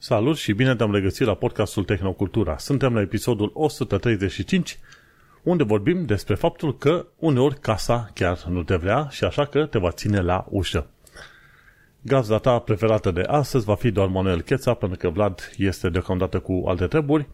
[0.00, 2.58] Salut și bine te-am regăsit la podcastul Tehnocultura.
[2.58, 4.78] Suntem la episodul 135,
[5.42, 9.78] unde vorbim despre faptul că uneori casa chiar nu te vrea și așa că te
[9.78, 10.86] va ține la ușă.
[12.00, 16.38] Gazda ta preferată de astăzi va fi doar Manuel Cheța, pentru că Vlad este deocamdată
[16.38, 17.28] cu alte treburi.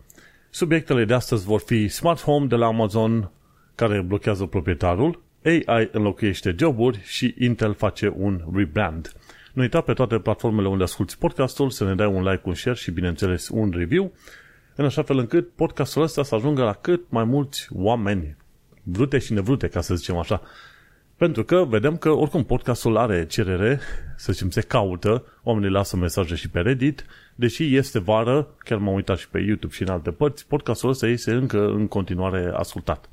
[0.51, 3.31] Subiectele de astăzi vor fi Smart Home de la Amazon,
[3.75, 9.13] care blochează proprietarul, AI înlocuiește joburi și Intel face un rebrand.
[9.55, 12.77] Nu uita pe toate platformele unde asculti podcastul să ne dai un like, un share
[12.77, 14.13] și bineînțeles un review,
[14.75, 18.37] în așa fel încât podcastul ăsta să ajungă la cât mai mulți oameni,
[18.83, 20.43] vrute și nevrute, ca să zicem așa.
[21.17, 23.81] Pentru că vedem că oricum podcastul are cerere,
[24.17, 28.95] să zicem, se caută, oamenii lasă mesaje și pe Reddit, deși este vară, chiar m-am
[28.95, 33.09] uitat și pe YouTube și în alte părți, podcastul ăsta este încă în continuare ascultat.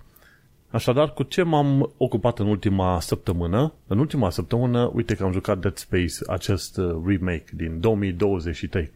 [0.71, 3.73] Așadar, cu ce m-am ocupat în ultima săptămână?
[3.88, 8.91] În ultima săptămână, uite că am jucat Dead Space, acest uh, remake din 2023.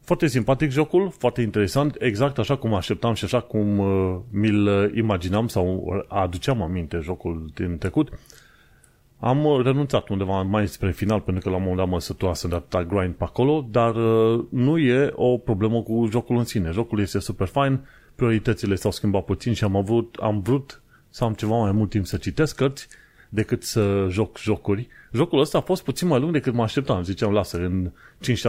[0.00, 4.90] Foarte simpatic jocul, foarte interesant, exact așa cum așteptam și așa cum uh, mi-l uh,
[4.94, 8.08] imaginam sau aduceam aminte jocul din trecut.
[9.18, 12.54] Am renunțat undeva mai spre final pentru că la un moment dat mă sătuasă de
[12.54, 13.94] atâta grind pe acolo, dar
[14.48, 16.70] nu e o problemă cu jocul în sine.
[16.70, 17.80] Jocul este super fine,
[18.14, 20.80] prioritățile s-au schimbat puțin și am avut, am vrut
[21.16, 22.88] să am ceva mai mult timp să citesc cărți
[23.28, 24.88] decât să joc jocuri.
[25.12, 27.02] Jocul ăsta a fost puțin mai lung decât mă așteptam.
[27.02, 27.90] Ziceam, lasă, în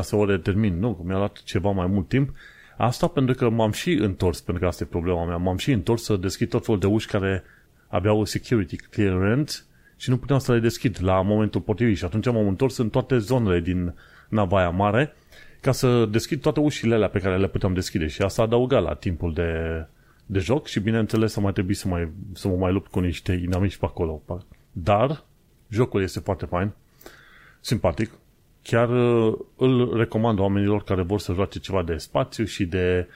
[0.06, 0.80] 5-6 ore termin.
[0.80, 2.36] Nu, mi-a luat ceva mai mult timp.
[2.78, 6.04] Asta pentru că m-am și întors, pentru că asta e problema mea, m-am și întors
[6.04, 7.44] să deschid tot felul de uși care
[7.88, 9.54] aveau security clearance
[9.98, 11.98] și nu puteam să le deschid la momentul potrivit.
[11.98, 13.94] Și atunci m-am întors în toate zonele din
[14.30, 15.14] Navaia Mare
[15.62, 18.08] ca să deschid toate ușile alea pe care le puteam deschide.
[18.08, 19.52] Și asta adăuga la timpul de,
[20.30, 23.33] de joc și bineînțeles să mai trebuie să, mai, să mă mai lupt cu niște
[23.33, 24.22] inamici pe acolo.
[24.72, 25.23] Dar
[25.70, 26.72] jocul este foarte fain,
[27.59, 28.11] simpatic.
[28.61, 33.08] Chiar uh, îl recomand oamenilor care vor să joace ceva de spațiu și de,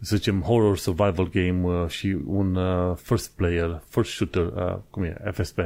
[0.00, 4.52] să zicem, horror survival game uh, și un uh, first player, first shooter,
[4.90, 5.58] cum e, FSP,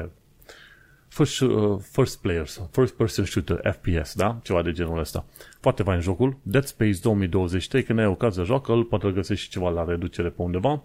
[1.11, 4.41] first, uh, first players, first person shooter, FPS, da?
[4.43, 5.25] Ceva de genul ăsta.
[5.61, 6.37] Foarte fain jocul.
[6.43, 10.83] Dead Space 2023, când ai ocazia joacă-l, poate găsești și ceva la reducere pe undeva.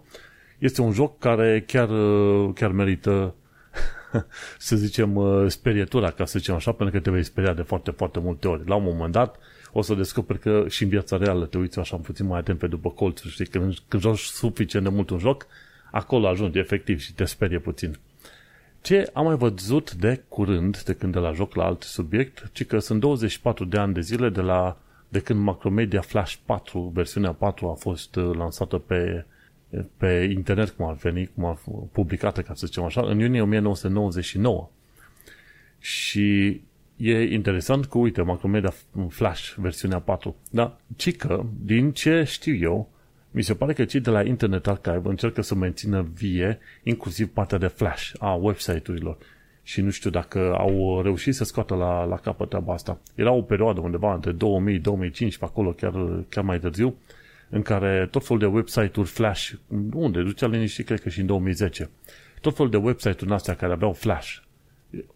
[0.58, 3.34] Este un joc care chiar, uh, chiar merită
[4.58, 7.90] să zicem, uh, sperietura, ca să zicem așa, pentru că te vei speria de foarte,
[7.90, 8.68] foarte multe ori.
[8.68, 9.38] La un moment dat
[9.72, 12.66] o să descoperi că și în viața reală te uiți așa puțin mai atent pe
[12.66, 13.46] după colțuri, știi?
[13.46, 15.46] Când, când joci suficient de mult un joc,
[15.90, 17.98] acolo ajungi efectiv și te sperie puțin.
[18.86, 22.64] Ce am mai văzut de curând, de când de la joc la alt subiect, ci
[22.64, 27.32] că sunt 24 de ani de zile de, la, de când Macromedia Flash 4, versiunea
[27.32, 29.24] 4 a fost uh, lansată pe,
[29.96, 31.58] pe internet, cum ar veni, cum a
[31.92, 34.70] publicată, ca să zicem așa, în iunie 1999.
[35.78, 36.60] Și
[36.96, 38.74] e interesant că, uite, Macromedia
[39.08, 42.90] Flash, versiunea 4, da, ci că, din ce știu eu,
[43.36, 47.58] mi se pare că cei de la Internet Archive încercă să mențină vie inclusiv partea
[47.58, 49.18] de flash a website-urilor.
[49.62, 53.00] Și nu știu dacă au reușit să scoată la, la capăt treaba asta.
[53.14, 54.38] Era o perioadă undeva între 2000-2005,
[55.18, 55.92] pe acolo chiar,
[56.28, 56.96] chiar mai târziu,
[57.48, 59.52] în care tot felul de website-uri flash,
[59.92, 61.90] unde ducea liniștit, cred că și în 2010,
[62.40, 64.36] tot felul de website-uri astea care aveau flash,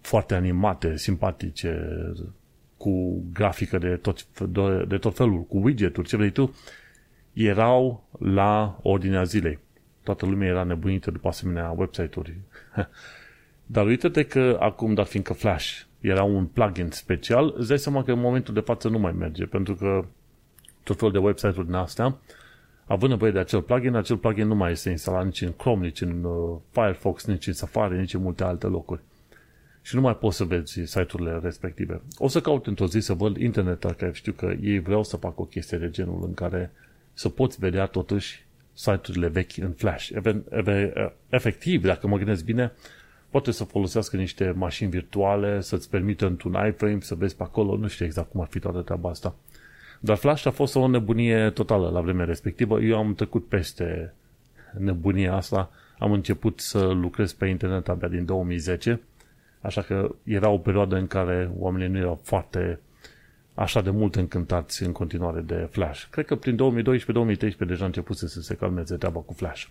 [0.00, 1.98] foarte animate, simpatice,
[2.76, 6.54] cu grafică de tot, de, de tot felul, cu widget-uri, ce vrei tu,
[7.47, 9.59] erau la ordinea zilei.
[10.03, 12.37] Toată lumea era nebunită după asemenea website-uri.
[13.67, 18.12] Dar uite-te că acum, dar fiindcă Flash era un plugin special, îți dai seama că
[18.12, 20.05] în momentul de față nu mai merge, pentru că
[20.83, 22.17] tot felul de website-uri din astea,
[22.84, 26.00] având nevoie de acel plugin, acel plugin nu mai este instalat nici în Chrome, nici
[26.00, 29.00] în uh, Firefox, nici în Safari, nici în multe alte locuri.
[29.83, 32.03] Și nu mai poți să vezi site-urile respective.
[32.19, 34.12] O să caut într-o zi să văd internet archive.
[34.12, 36.73] Știu că ei vreau să fac o chestie de genul în care
[37.20, 40.10] să poți vedea totuși site-urile vechi în Flash.
[41.28, 42.72] Efectiv, dacă mă gândesc bine,
[43.31, 47.87] poate să folosească niște mașini virtuale, să-ți permită într-un iframe să vezi pe acolo, nu
[47.87, 49.34] știu exact cum ar fi toată treaba asta.
[50.00, 52.81] Dar Flash a fost o nebunie totală la vremea respectivă.
[52.81, 54.14] Eu am trecut peste
[54.78, 55.70] nebunia asta.
[55.99, 59.00] Am început să lucrez pe internet abia din 2010,
[59.61, 62.81] așa că era o perioadă în care oamenii nu erau foarte
[63.61, 66.05] așa de mult încântați în continuare de Flash.
[66.11, 69.65] Cred că prin 2012-2013 deja a început să se calmeze treaba cu Flash.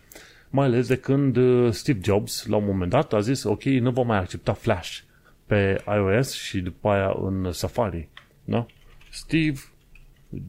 [0.50, 3.92] Mai ales de când uh, Steve Jobs, la un moment dat, a zis, ok, nu
[3.92, 5.00] vom mai accepta Flash
[5.46, 8.08] pe iOS și după aia în Safari.
[8.44, 8.66] Da?
[9.12, 9.60] Steve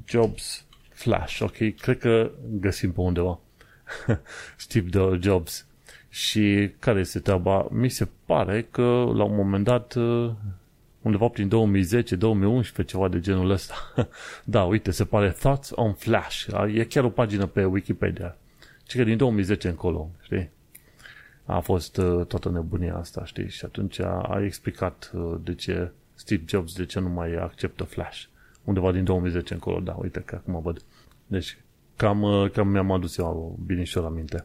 [0.05, 1.41] Jobs Flash.
[1.41, 3.39] Ok, cred că găsim pe undeva.
[4.57, 5.67] Steve Jobs.
[6.09, 7.69] Și care este treaba?
[7.71, 10.31] Mi se pare că la un moment dat uh,
[11.02, 13.75] undeva prin 2010, 2011, ceva de genul ăsta.
[14.44, 16.47] da, uite, se pare Thoughts on Flash.
[16.75, 18.37] E chiar o pagină pe Wikipedia.
[18.88, 20.50] Și că din 2010 încolo, știi?
[21.44, 23.49] A fost uh, toată nebunia asta, știi?
[23.49, 27.85] Și atunci a, a explicat uh, de ce Steve Jobs, de ce nu mai acceptă
[27.85, 28.25] Flash.
[28.64, 30.82] Undeva din 2010 încolo, da, uite că acum văd.
[31.26, 31.58] Deci,
[31.96, 34.44] cam, uh, cam mi-am adus eu binișor aminte.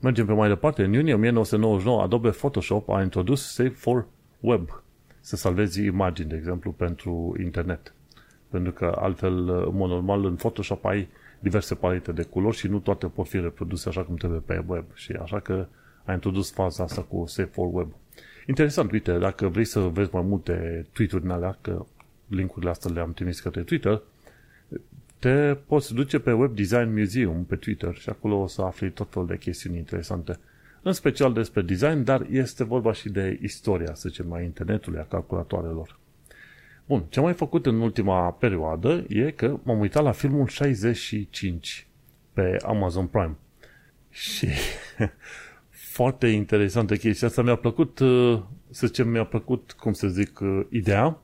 [0.00, 0.84] Mergem pe mai departe.
[0.84, 4.06] În iunie 1999, Adobe Photoshop a introdus Save for
[4.40, 4.82] Web
[5.22, 7.94] să salvezi imagini, de exemplu, pentru internet.
[8.48, 11.08] Pentru că altfel, în mod normal, în Photoshop ai
[11.38, 14.84] diverse palete de culori și nu toate pot fi reproduse așa cum trebuie pe web.
[14.94, 15.66] Și așa că
[16.04, 17.88] a introdus faza asta cu Save for Web.
[18.46, 21.84] Interesant, uite, dacă vrei să vezi mai multe tweet-uri în alea, că
[22.26, 24.02] linkurile astea le-am trimis către Twitter,
[25.18, 29.10] te poți duce pe Web Design Museum pe Twitter și acolo o să afli tot
[29.10, 30.38] felul de chestiuni interesante
[30.82, 35.04] în special despre design, dar este vorba și de istoria, să zicem, a internetului, a
[35.04, 35.98] calculatoarelor.
[36.86, 41.86] Bun, ce am mai făcut în ultima perioadă e că m-am uitat la filmul 65
[42.32, 43.36] pe Amazon Prime.
[44.10, 44.48] Și
[45.98, 47.42] foarte interesantă chestia asta.
[47.42, 51.18] Mi-a plăcut, uh, să zicem, mi-a plăcut, cum să zic, uh, ideea.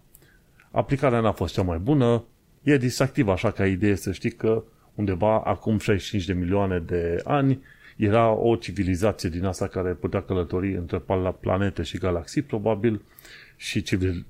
[0.70, 2.24] Aplicarea n-a fost cea mai bună.
[2.62, 4.62] E distractiv așa ca idee să știi că
[4.94, 7.62] undeva acum 65 de milioane de ani
[7.98, 11.02] era o civilizație din asta care putea călători între
[11.40, 13.00] planete și galaxii, probabil,
[13.56, 13.82] și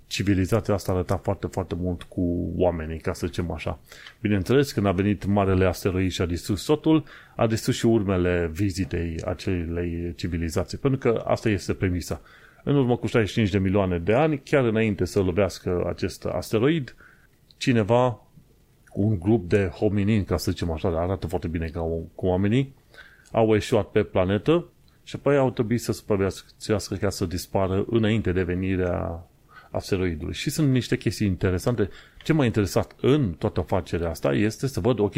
[0.06, 3.78] civilizația asta arăta foarte, foarte mult cu oamenii, ca să zicem așa.
[4.20, 7.04] Bineînțeles, când a venit marele asteroid și a distrus totul,
[7.36, 12.20] a distrus și urmele vizitei acelei civilizații, pentru că asta este premisa.
[12.64, 16.94] În urmă cu 65 de milioane de ani, chiar înainte să lovească acest asteroid,
[17.56, 18.26] cineva,
[18.92, 21.80] un grup de hominin, ca să zicem așa, arată foarte bine ca
[22.14, 22.74] cu oamenii,
[23.32, 24.66] au eșuat pe planetă
[25.02, 29.26] și apoi au trebuit să supraviețuiască ca să dispară înainte de venirea
[29.70, 30.34] asteroidului.
[30.34, 31.88] Și sunt niște chestii interesante.
[32.22, 35.14] Ce m-a interesat în toată afacerea asta este să văd, ok,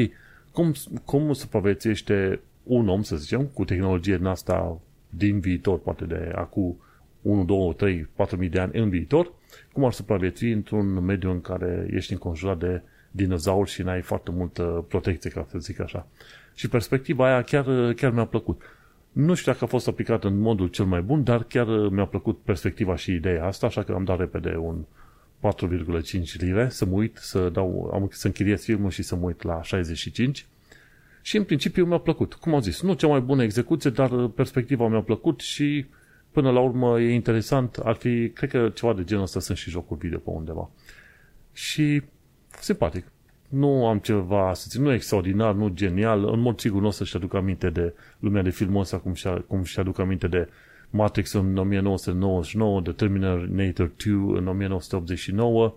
[0.53, 0.73] cum,
[1.05, 6.81] cum supraviețuiește un om, să zicem, cu tehnologie în asta din viitor, poate de acum
[7.23, 9.33] 1, 2, 3, 4 mii de ani în viitor,
[9.73, 14.85] cum ar supraviețui într-un mediu în care ești înconjurat de dinozauri și n-ai foarte multă
[14.89, 16.07] protecție, ca să zic așa.
[16.55, 18.63] Și perspectiva aia chiar, chiar mi-a plăcut.
[19.13, 22.39] Nu știu dacă a fost aplicat în modul cel mai bun, dar chiar mi-a plăcut
[22.39, 24.85] perspectiva și ideea asta, așa că am dat repede un
[25.41, 29.43] 4,5 lire să mă uit, să, dau, am, să închiriez filmul și să mă uit
[29.43, 30.47] la 65
[31.23, 32.35] și în principiu mi-a plăcut.
[32.35, 35.87] Cum am zis, nu cea mai bună execuție, dar perspectiva mi-a plăcut și
[36.31, 39.71] până la urmă e interesant, ar fi, cred că ceva de genul ăsta sunt și
[39.71, 40.71] jocuri video pe undeva.
[41.53, 42.03] Și
[42.63, 43.05] simpatic
[43.51, 47.17] nu am ceva să zic, nu extraordinar, nu genial, în mod sigur nu o să-și
[47.17, 50.49] aduc aminte de lumea de filmul ăsta cum, și cum și aduc aminte de
[50.91, 55.75] Matrix în 1999, de Terminator 2 în 1989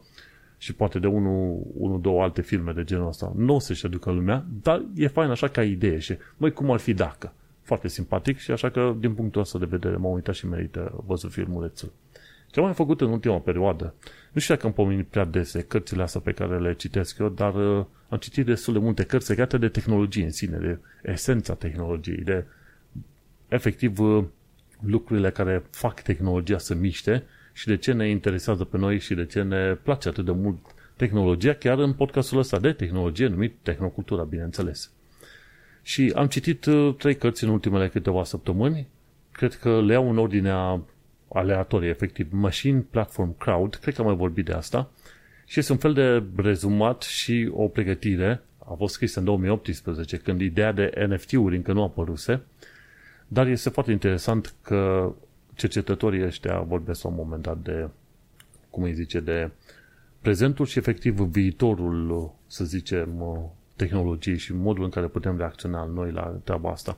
[0.58, 3.34] și poate de unul, unul, două alte filme de genul ăsta.
[3.36, 6.80] Nu o să-și aducă lumea, dar e fain așa ca idee și, măi, cum ar
[6.80, 7.34] fi dacă?
[7.62, 11.32] Foarte simpatic și așa că, din punctul ăsta de vedere, m-am uitat și merită văzut
[11.32, 11.92] filmulețul.
[12.54, 13.94] Ce am mai făcut în ultima perioadă?
[14.32, 17.56] Nu știu dacă am pomenit prea dese cărțile astea pe care le citesc eu, dar
[17.56, 20.80] uh, am citit destul de multe cărți legate de tehnologie în sine, de
[21.12, 22.46] esența tehnologiei, de
[23.48, 24.24] efectiv uh,
[24.80, 27.24] lucrurile care fac tehnologia să miște
[27.54, 30.58] și de ce ne interesează pe noi și de ce ne place atât de mult
[30.96, 34.92] tehnologia, chiar în podcastul ăsta de tehnologie numit Tehnocultura, bineînțeles.
[35.82, 38.88] Și am citit uh, trei cărți în ultimele câteva săptămâni,
[39.32, 40.82] cred că le iau în ordinea
[41.34, 44.92] aleatorie, efectiv, Machine Platform Crowd, cred că am mai vorbit de asta,
[45.46, 50.42] și este un fel de rezumat și o pregătire, a fost scris în 2018, când
[50.42, 52.42] ideea de NFT-uri încă nu apăruse,
[53.28, 55.13] dar este foarte interesant că
[55.56, 57.90] cercetătorii ăștia vorbesc la un moment dat de,
[58.70, 59.50] cum îi zice, de
[60.22, 63.10] prezentul și efectiv viitorul, să zicem,
[63.75, 66.98] tehnologiei și modul în care putem reacționa noi la treaba asta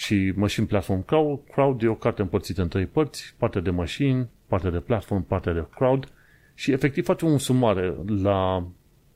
[0.00, 1.40] și Machine Platform Crowd.
[1.52, 5.52] Crowd e o carte împărțită în trei părți, partea de machine, partea de platform, partea
[5.52, 6.08] de crowd
[6.54, 8.66] și efectiv face un sumare la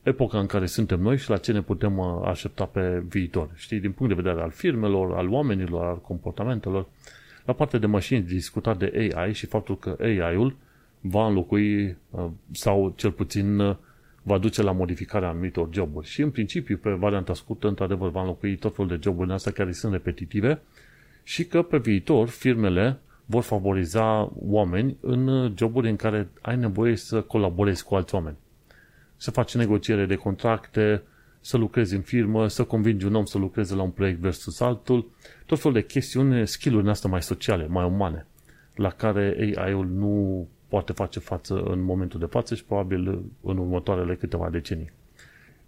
[0.03, 3.49] epoca în care suntem noi și la ce ne putem uh, aștepta pe viitor.
[3.55, 6.87] Știi, din punct de vedere al firmelor, al oamenilor, al comportamentelor.
[7.45, 10.55] La partea de mașini discutat de AI și faptul că AI-ul
[11.01, 13.75] va înlocui uh, sau cel puțin uh,
[14.23, 16.07] va duce la modificarea anumitor joburi.
[16.07, 19.71] Și în principiu, pe varianta scurtă, într-adevăr, va înlocui tot felul de joburi astea care
[19.71, 20.61] sunt repetitive
[21.27, 27.21] și că pe viitor firmele vor favoriza oameni în joburi în care ai nevoie să
[27.21, 28.37] colaborezi cu alți oameni.
[29.15, 31.03] Să faci negociere de contracte,
[31.41, 35.09] să lucrezi în firmă, să convingi un om să lucreze la un proiect versus altul,
[35.45, 38.25] tot felul de chestiuni, skill-uri astea mai sociale, mai umane,
[38.75, 43.07] la care AI-ul nu poate face față în momentul de față și probabil
[43.41, 44.91] în următoarele câteva decenii.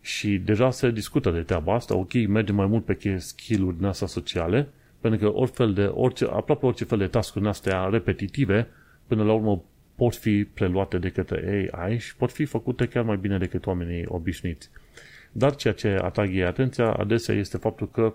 [0.02, 4.08] Și deja se discută de treaba asta, ok, merge mai mult pe skill-uri din astea
[4.08, 4.70] sociale,
[5.10, 8.68] pentru că orice de, orice, aproape orice fel de task-uri din astea repetitive,
[9.08, 9.64] până la urmă
[9.96, 14.06] pot fi preluate de către AI și pot fi făcute chiar mai bine decât oamenii
[14.08, 14.70] obișnuiți.
[15.32, 18.14] Dar ceea ce atrage atenția adesea este faptul că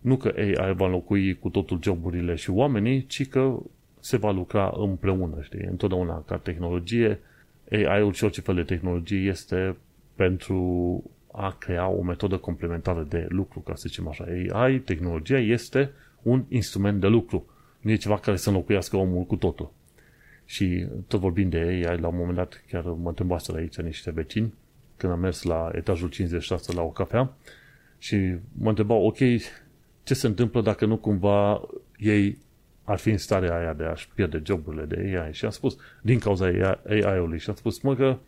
[0.00, 3.58] nu că AI va înlocui cu totul joburile și oamenii, ci că
[4.00, 5.64] se va lucra împreună, știi?
[5.70, 7.20] Întotdeauna ca tehnologie,
[7.70, 9.76] AI-ul și orice fel de tehnologie este
[10.14, 14.24] pentru a crea o metodă complementară de lucru, ca să zicem așa.
[14.52, 15.90] AI, tehnologia, este
[16.24, 17.46] un instrument de lucru.
[17.80, 19.72] Nu e ceva care să înlocuiască omul cu totul.
[20.44, 24.54] Și tot vorbind de AI, la un moment dat chiar mă întrebaseră aici niște vecini,
[24.96, 27.36] când am mers la etajul 56 la o cafea
[27.98, 29.16] și mă întrebau, ok,
[30.02, 32.38] ce se întâmplă dacă nu cumva ei
[32.84, 36.18] ar fi în starea aia de a-și pierde joburile de AI și am spus, din
[36.18, 36.46] cauza
[36.88, 38.18] AI-ului și am spus, mă că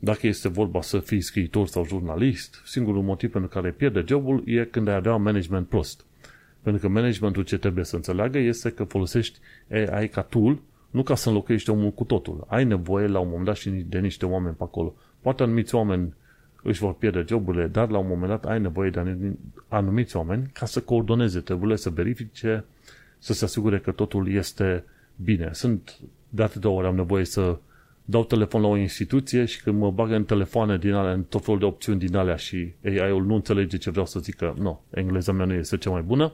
[0.00, 4.64] dacă este vorba să fii scriitor sau jurnalist, singurul motiv pentru care pierde jobul e
[4.64, 6.04] când ai avea management prost.
[6.62, 9.38] Pentru că managementul ce trebuie să înțeleagă este că folosești
[9.70, 10.58] AI ca tool,
[10.90, 12.44] nu ca să înlocuiești omul cu totul.
[12.46, 14.94] Ai nevoie la un moment dat și de niște oameni pe acolo.
[15.20, 16.14] Poate anumiți oameni
[16.62, 19.16] își vor pierde joburile, dar la un moment dat ai nevoie de
[19.68, 22.64] anumiți oameni ca să coordoneze, trebuie să verifice,
[23.18, 24.84] să se asigure că totul este
[25.16, 25.48] bine.
[25.52, 25.98] Sunt
[26.28, 27.58] de atâtea ori am nevoie să
[28.04, 31.44] dau telefon la o instituție și când mă bagă în telefoane din alea, în tot
[31.44, 34.80] felul de opțiuni din alea și AI-ul nu înțelege ce vreau să zic că nu,
[34.90, 36.32] engleza mea nu este cea mai bună,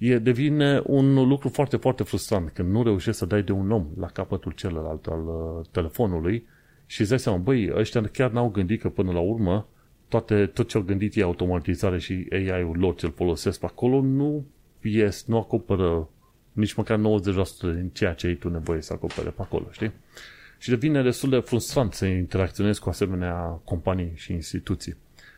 [0.00, 3.86] e, devine un lucru foarte, foarte frustrant când nu reușești să dai de un om
[3.98, 6.46] la capătul celălalt al uh, telefonului
[6.86, 9.66] și îți dai seama, băi, ăștia chiar n-au gândit că până la urmă
[10.08, 14.46] toate, tot ce au gândit ei automatizare și AI-ul lor ce-l folosesc pe acolo nu
[14.82, 16.08] ies, nu acoperă
[16.52, 17.00] nici măcar 90%
[17.60, 19.92] din ceea ce ai tu nevoie să acopere pe acolo, știi?
[20.58, 24.96] Și devine destul de frustrant să interacționezi cu asemenea companii și instituții.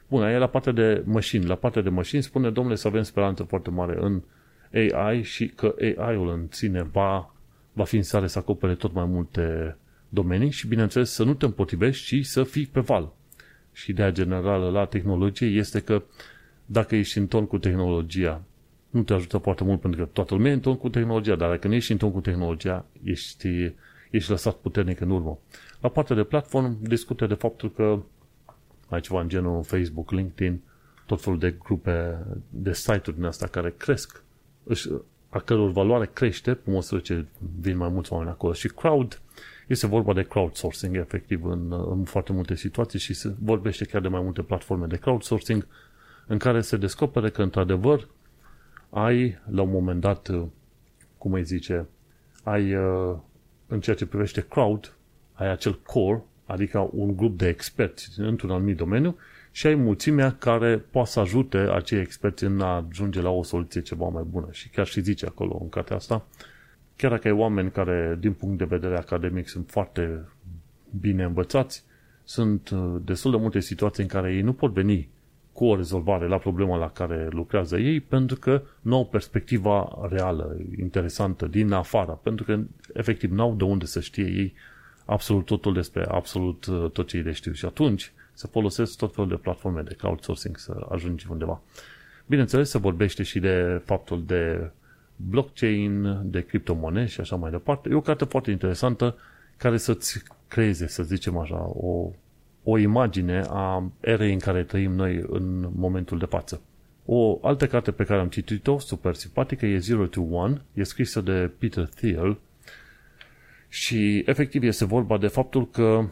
[0.08, 1.44] Bun, e la partea de mașini.
[1.44, 4.22] La partea de mașini spune, domnule, să avem speranță foarte mare în
[4.74, 7.34] AI și că AI-ul în sine va,
[7.72, 9.76] va fi în stare să acopere tot mai multe
[10.08, 13.12] domenii și, bineînțeles, să nu te împotrivești, ci să fii pe val.
[13.72, 16.02] Și ideea generală la tehnologie este că
[16.66, 18.42] dacă ești în ton cu tehnologia,
[18.90, 21.50] nu te ajută foarte mult pentru că toată lumea e în ton cu tehnologia, dar
[21.50, 23.72] dacă nu ești în ton cu tehnologia, ești,
[24.10, 25.38] ești lăsat puternic în urmă.
[25.80, 28.02] La partea de platform discută de faptul că
[28.88, 30.60] ai ceva în genul Facebook, LinkedIn,
[31.06, 34.21] tot felul de grupe, de site-uri din asta care cresc,
[35.28, 37.26] a căror valoare crește pe măsură ce
[37.60, 38.52] vin mai mulți oameni acolo.
[38.52, 39.20] Și crowd,
[39.66, 44.08] este vorba de crowdsourcing, efectiv, în, în foarte multe situații și se vorbește chiar de
[44.08, 45.66] mai multe platforme de crowdsourcing
[46.26, 48.08] în care se descopere că, într-adevăr,
[48.90, 50.30] ai, la un moment dat,
[51.18, 51.86] cum îi zice,
[52.42, 53.16] ai, uh,
[53.66, 54.96] în ceea ce privește crowd,
[55.32, 59.16] ai acel core, adică un grup de experți într-un anumit domeniu
[59.54, 63.80] și ai mulțimea care poate să ajute acei experți în a ajunge la o soluție
[63.80, 64.48] ceva mai bună.
[64.50, 66.26] Și chiar și zice acolo în cartea asta,
[66.96, 70.28] chiar dacă ai oameni care, din punct de vedere academic, sunt foarte
[71.00, 71.84] bine învățați,
[72.24, 75.08] sunt uh, destul de multe situații în care ei nu pot veni
[75.52, 80.56] cu o rezolvare la problema la care lucrează ei, pentru că nu au perspectiva reală,
[80.78, 82.60] interesantă, din afară, pentru că
[82.92, 84.54] efectiv nu au de unde să știe ei
[85.04, 87.52] absolut totul despre absolut uh, tot ce ei de știu.
[87.52, 91.60] Și atunci se folosesc tot felul de platforme de crowdsourcing să ajungi undeva.
[92.26, 94.70] Bineînțeles, se vorbește și de faptul de
[95.16, 97.88] blockchain, de criptomonede și așa mai departe.
[97.88, 99.16] E o carte foarte interesantă
[99.56, 102.10] care să-ți creeze, să zicem așa, o
[102.64, 106.60] o imagine a erei în care trăim noi în momentul de față.
[107.04, 111.20] O altă carte pe care am citit-o, super simpatică, e Zero to One, e scrisă
[111.20, 112.38] de Peter Thiel
[113.68, 116.04] și efectiv este vorba de faptul că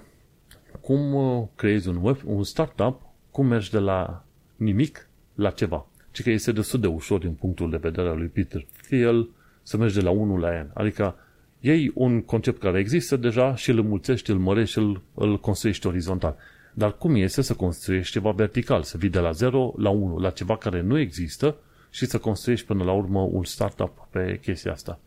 [0.80, 4.24] cum uh, creezi un web, un startup, cum mergi de la
[4.56, 5.86] nimic la ceva.
[6.12, 9.28] Și că este destul de ușor din punctul de vedere al lui Peter Thiel
[9.62, 10.70] să mergi de la 1 la N.
[10.74, 11.14] Adică
[11.60, 15.86] iei un concept care există deja și îl înmulțești, îl mărești și îl, îl construiești
[15.86, 16.36] orizontal.
[16.74, 18.82] Dar cum este să construiești ceva vertical?
[18.82, 21.56] Să vii de la 0 la 1, la ceva care nu există
[21.90, 25.00] și să construiești până la urmă un startup pe chestia asta.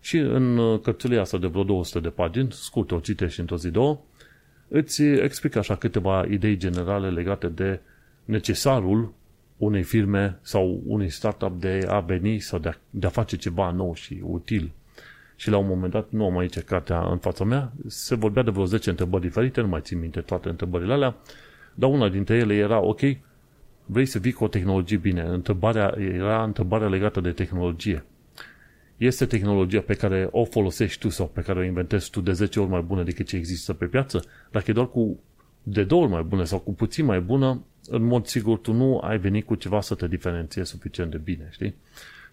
[0.00, 4.00] Și în cărțulia asta de vreo 200 de pagini, scurt, o citești într-o zi, două,
[4.72, 7.80] îți explic așa câteva idei generale legate de
[8.24, 9.12] necesarul
[9.56, 13.70] unei firme sau unui startup de a veni sau de a, de a face ceva
[13.70, 14.72] nou și util
[15.36, 18.50] și la un moment dat, nu am aici cartea în fața mea, se vorbea de
[18.50, 21.16] vreo 10 întrebări diferite, nu mai țin minte toate întrebările alea,
[21.74, 23.00] dar una dintre ele era, ok,
[23.86, 25.22] vrei să vii cu o tehnologie bine.
[25.22, 28.04] Întrebarea era întrebarea legată de tehnologie.
[29.02, 32.60] Este tehnologia pe care o folosești tu sau pe care o inventezi tu de 10
[32.60, 34.24] ori mai bună decât ce există pe piață?
[34.50, 35.18] Dacă e doar cu
[35.62, 38.98] de două ori mai bună sau cu puțin mai bună, în mod sigur tu nu
[38.98, 41.74] ai venit cu ceva să te diferențiezi suficient de bine, știi?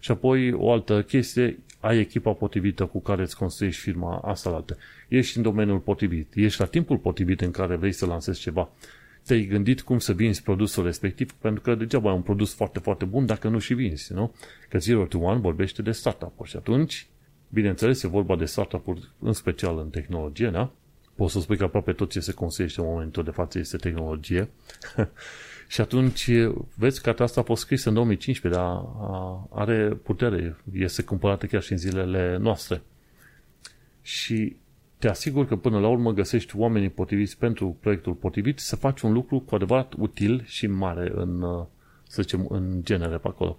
[0.00, 4.56] Și apoi o altă chestie, ai echipa potrivită cu care îți construiești firma asta la
[4.56, 4.76] altă.
[5.08, 8.70] Ești în domeniul potrivit, ești la timpul potrivit în care vrei să lansezi ceva.
[9.26, 13.04] Te-ai gândit cum să vinzi produsul respectiv, pentru că degeaba ai un produs foarte, foarte
[13.04, 14.34] bun dacă nu și vinzi, nu?
[14.68, 17.08] Că Zero to One vorbește de startup-uri și atunci,
[17.48, 20.72] bineînțeles, e vorba de startup-uri în special în tehnologie, da?
[21.14, 24.48] Poți să spui că aproape tot ce se construiește în momentul de față este tehnologie.
[25.68, 26.30] Și atunci,
[26.74, 28.84] vezi, cartea asta a fost scrisă în 2015, dar
[29.50, 32.82] are putere, este cumpărată chiar și în zilele noastre.
[34.02, 34.56] Și
[35.00, 39.12] te asigur că până la urmă găsești oamenii potriviți pentru proiectul potrivit să faci un
[39.12, 41.44] lucru cu adevărat util și mare în,
[42.02, 43.58] să zicem, în genere pe acolo.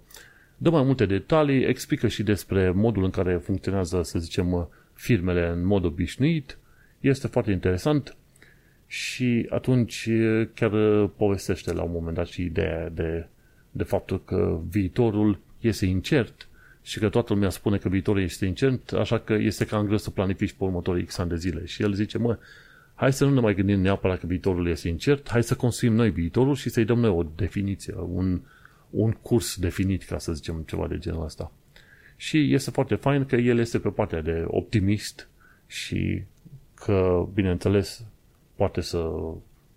[0.56, 5.66] Dă mai multe detalii, explică și despre modul în care funcționează, să zicem, firmele în
[5.66, 6.58] mod obișnuit.
[7.00, 8.16] Este foarte interesant
[8.86, 10.08] și atunci
[10.54, 10.70] chiar
[11.06, 13.26] povestește la un moment dat și ideea de,
[13.70, 16.48] de faptul că viitorul este incert
[16.82, 20.10] și că toată lumea spune că viitorul este incert, așa că este cam greu să
[20.10, 21.64] planifici pe următorii X ani de zile.
[21.64, 22.38] Și el zice, mă,
[22.94, 26.10] hai să nu ne mai gândim neapărat că viitorul este incert, hai să construim noi
[26.10, 28.40] viitorul și să-i dăm noi o definiție, un,
[28.90, 31.52] un curs definit, ca să zicem ceva de genul ăsta.
[32.16, 35.28] Și este foarte fain că el este pe partea de optimist
[35.66, 36.22] și
[36.74, 38.04] că, bineînțeles,
[38.54, 39.10] poate să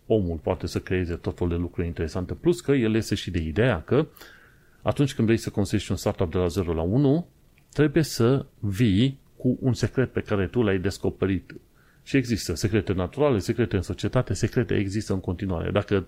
[0.06, 3.40] omul poate să creeze tot felul de lucruri interesante, plus că el este și de
[3.40, 4.08] ideea că
[4.86, 7.28] atunci când vrei să construiești un startup de la 0 la 1,
[7.74, 11.56] trebuie să vii cu un secret pe care tu l-ai descoperit.
[12.04, 15.72] Și există secrete naturale, secrete în societate, secrete există în continuare.
[15.72, 16.08] Dacă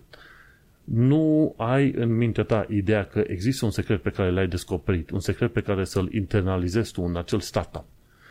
[0.83, 5.19] nu ai în mintea ta ideea că există un secret pe care l-ai descoperit, un
[5.19, 7.85] secret pe care să-l internalizezi tu în acel startup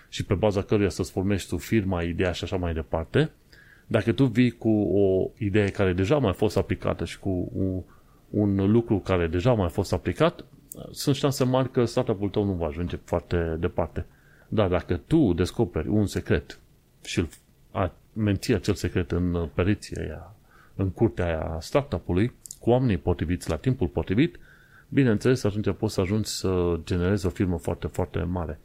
[0.08, 3.30] și pe baza căruia să-ți formezi tu firma, ideea și așa mai departe,
[3.86, 7.84] dacă tu vii cu o idee care deja mai fost aplicată și cu
[8.30, 10.44] un, un lucru care deja mai fost aplicat,
[10.90, 14.06] sunt șanse mari că startup-ul tău nu va ajunge foarte departe.
[14.48, 16.58] Dar dacă tu descoperi un secret
[17.04, 17.28] și îl
[18.12, 20.34] menții acel secret în periția aia,
[20.74, 24.38] în curtea aia startup-ului, cu oamenii potriviți la timpul potrivit,
[24.88, 28.60] bineînțeles, atunci poți să ajungi să generezi o firmă foarte, foarte mare.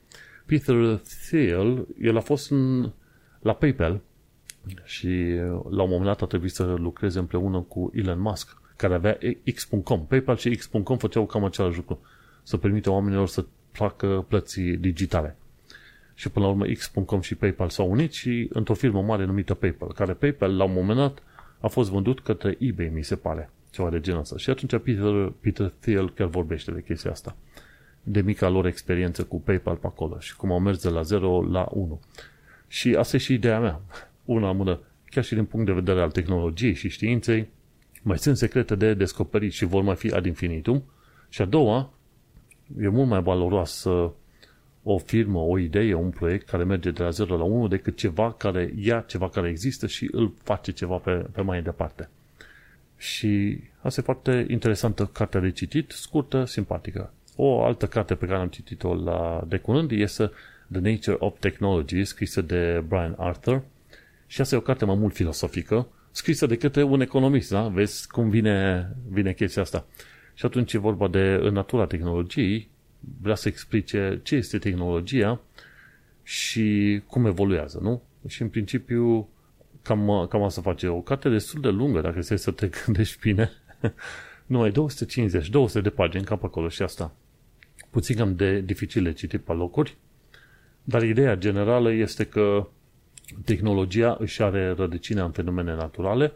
[0.45, 2.91] Peter Thiel, el a fost în,
[3.39, 4.02] la PayPal
[4.84, 5.08] și
[5.69, 9.17] la un moment dat a trebuit să lucreze împreună cu Elon Musk, care avea
[9.54, 10.06] X.com.
[10.06, 12.00] PayPal și X.com făceau cam același lucru.
[12.44, 15.36] Să permite oamenilor să facă plăți digitale.
[16.13, 19.94] Și până la urmă X.com și PayPal s-au unit și într-o firmă mare numită PayPal,
[19.94, 21.24] care PayPal la un moment dat
[21.60, 23.50] a fost vândut către eBay, mi se pare.
[23.70, 24.38] Ceva de genul ăsta.
[24.38, 27.36] Și atunci Peter, Peter Thiel chiar vorbește de chestia asta.
[28.04, 31.41] De mica lor experiență cu PayPal pe acolo și cum au mers de la 0
[31.50, 32.00] la 1.
[32.67, 33.82] Și asta e și ideea mea
[34.26, 37.50] una mână, chiar și din punct de vedere al tehnologiei și științei,
[38.02, 40.84] mai sunt secrete de descoperit și vor mai fi ad infinitum.
[41.30, 41.94] Și a doua,
[42.82, 43.88] e mult mai valoros
[44.84, 48.34] o firmă, o idee, un proiect care merge de la 0 la 1 decât ceva
[48.34, 52.10] care ia ceva care există și îl face ceva pe, pe mai departe.
[52.98, 57.14] Și asta e foarte interesantă cartea de citit, scurtă, simpatică.
[57.36, 60.32] O altă carte pe care am citit-o la de curând este
[60.72, 63.62] The Nature of Technology, scrisă de Brian Arthur,
[64.28, 67.67] și asta e o carte mai mult filosofică, scrisă de către un economist, da?
[67.67, 69.86] Vezi cum vine, vine chestia asta.
[70.34, 72.69] Și atunci e vorba de în natura tehnologiei,
[73.21, 75.41] vrea să explice ce este tehnologia
[76.24, 78.02] și cum evoluează, nu?
[78.28, 79.30] Și în principiu
[79.82, 80.88] cam, cam asta face.
[80.88, 83.52] O carte destul de lungă, dacă se să te gândești bine.
[84.45, 87.15] Numai 250, 200 de pagini cap acolo și asta.
[87.89, 89.97] Puțin cam de dificil de citit pe locuri,
[90.84, 92.67] dar ideea generală este că
[93.46, 96.32] tehnologia își are rădăcina în fenomene naturale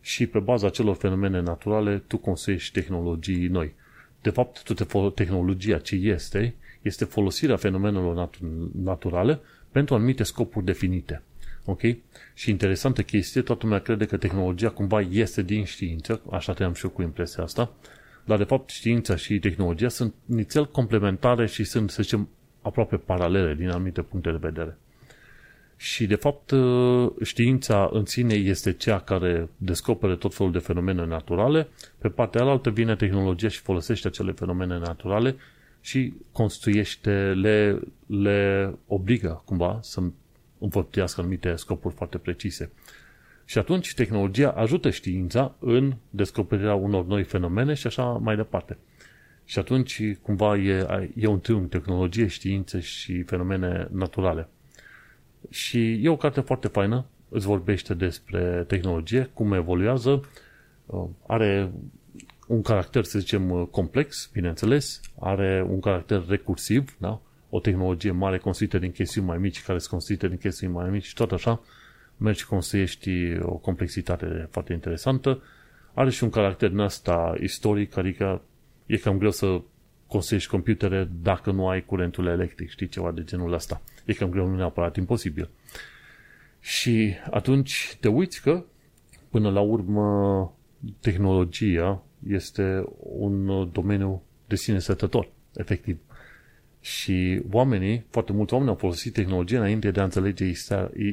[0.00, 3.74] și pe baza acelor fenomene naturale tu construiești tehnologii noi.
[4.22, 4.62] De fapt,
[5.14, 8.38] tehnologia ce este, este folosirea fenomenelor nat-
[8.82, 11.22] naturale pentru anumite scopuri definite.
[11.64, 11.80] Ok?
[12.34, 16.84] Și interesantă chestie, toată lumea crede că tehnologia cumva este din știință, așa te-am și
[16.84, 17.72] eu cu impresia asta,
[18.24, 22.28] dar de fapt știința și tehnologia sunt nițel complementare și sunt, să zicem,
[22.62, 24.78] aproape paralele din anumite puncte de vedere.
[25.82, 31.06] Și, de fapt, ă, știința în sine este cea care descoperă tot felul de fenomene
[31.06, 31.68] naturale.
[31.98, 35.36] Pe partea alaltă vine tehnologia și folosește acele fenomene naturale
[35.80, 40.02] și construiește, le, le obligă cumva să
[40.58, 42.72] înfăptuiască anumite scopuri foarte precise.
[43.44, 48.78] Și atunci tehnologia ajută știința în descoperirea unor noi fenomene și așa mai departe.
[49.44, 54.48] Și atunci, cumva, e, e un triunghi, tehnologie, științe și fenomene naturale.
[55.50, 60.28] Și e o carte foarte faină, îți vorbește despre tehnologie, cum evoluează,
[60.86, 61.72] uh, are
[62.46, 67.20] un caracter, să zicem, complex, bineînțeles, are un caracter recursiv, da?
[67.50, 71.04] o tehnologie mare construită din chestiuni mai mici, care sunt construite din chestiuni mai mici
[71.04, 71.60] și tot așa,
[72.16, 75.42] mergi și construiești o complexitate foarte interesantă.
[75.94, 78.42] Are și un caracter din asta istoric, adică
[78.86, 79.60] e cam greu să
[80.12, 83.80] construiești computere dacă nu ai curentul electric, știi, ceva de genul ăsta.
[84.04, 85.48] E cam greu, nu neapărat imposibil.
[86.60, 88.64] Și atunci te uiți că,
[89.30, 90.52] până la urmă,
[91.00, 95.98] tehnologia este un domeniu de sine stătător, efectiv.
[96.80, 100.52] Și oamenii, foarte mulți oameni au folosit tehnologia înainte de a înțelege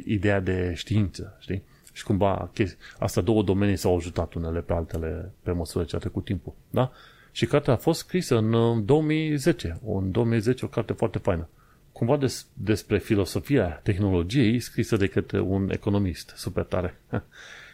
[0.06, 1.64] ideea de știință, știi?
[1.94, 2.52] Și cumva
[3.00, 6.92] asta două domenii s-au ajutat unele pe altele pe măsură ce a trecut timpul, da?
[7.32, 11.48] Și cartea a fost scrisă în 2010, în 2010 o carte foarte faină.
[11.92, 17.00] Cumva des, despre filosofia tehnologiei scrisă de către un economist super tare.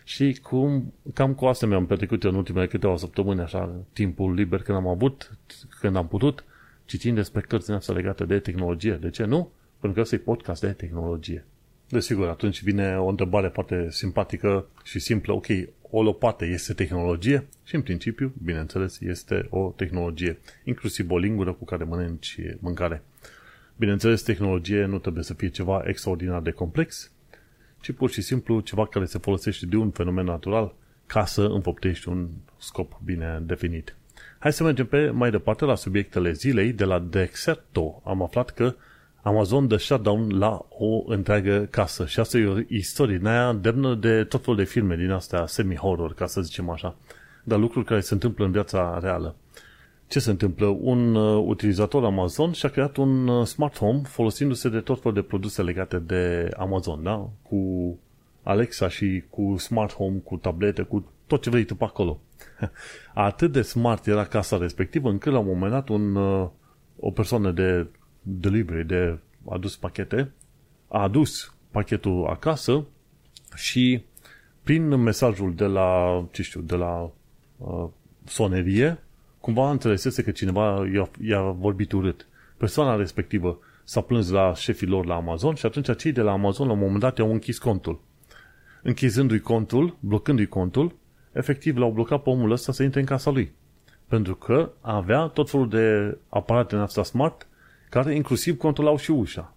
[0.04, 4.78] și cum, cam cu asta mi-am petrecut în ultimele câteva săptămâni, așa, timpul liber când
[4.78, 5.38] am avut,
[5.80, 6.44] când am putut,
[6.86, 8.94] citind despre cărți astea legate de tehnologie.
[8.94, 9.52] De ce nu?
[9.80, 11.46] Pentru că ăsta e podcast de tehnologie.
[11.89, 15.34] Desigur, atunci vine o întrebare foarte simpatică și simplă.
[15.34, 15.45] Ok,
[15.89, 17.48] o lopată este tehnologie?
[17.63, 20.38] Și în principiu, bineînțeles, este o tehnologie.
[20.63, 23.04] Inclusiv o lingură cu care mănânci mâncare.
[23.76, 27.12] Bineînțeles, tehnologie nu trebuie să fie ceva extraordinar de complex,
[27.82, 32.10] ci pur și simplu ceva care se folosește de un fenomen natural ca să înfăptești
[32.10, 33.95] un scop bine definit.
[34.39, 36.74] Hai să mergem pe mai departe la subiectele zilei.
[36.74, 38.76] De la Dexerto am aflat că
[39.28, 42.06] Amazon dă shutdown la o întreagă casă.
[42.06, 45.46] Și asta e o istorie din aia demnă de tot felul de filme din astea
[45.46, 46.96] semi-horror, ca să zicem așa.
[47.44, 49.36] Dar lucruri care se întâmplă în viața reală.
[50.08, 50.66] Ce se întâmplă?
[50.66, 55.22] Un uh, utilizator Amazon și-a creat un uh, smart home folosindu-se de tot felul de
[55.22, 57.30] produse legate de Amazon, da?
[57.42, 57.60] Cu
[58.44, 62.20] Alexa și cu smart home, cu tablete, cu tot ce vrei tu pe acolo.
[63.14, 66.48] Atât de smart era casa respectivă încât la un moment dat un, uh,
[67.00, 67.88] o persoană de
[68.26, 70.32] delivery, de adus pachete,
[70.88, 72.86] a adus pachetul acasă
[73.56, 74.04] și
[74.64, 77.12] prin mesajul de la, ce știu, de la
[77.58, 77.88] uh,
[78.26, 79.04] sonerie,
[79.40, 82.28] cumva înțelesese că cineva i-a, i-a vorbit urât.
[82.58, 86.68] Persoana respectivă s-a plâns la șefii lor la Amazon și atunci cei de la Amazon
[86.68, 88.02] la un moment dat i-au închis contul.
[88.84, 90.96] Închizându-i contul, blocându-i contul,
[91.32, 93.52] efectiv l-au blocat pe omul ăsta să intre în casa lui.
[94.08, 97.48] Pentru că avea tot felul de aparate în asta smart
[97.96, 99.54] care inclusiv controlau și ușa.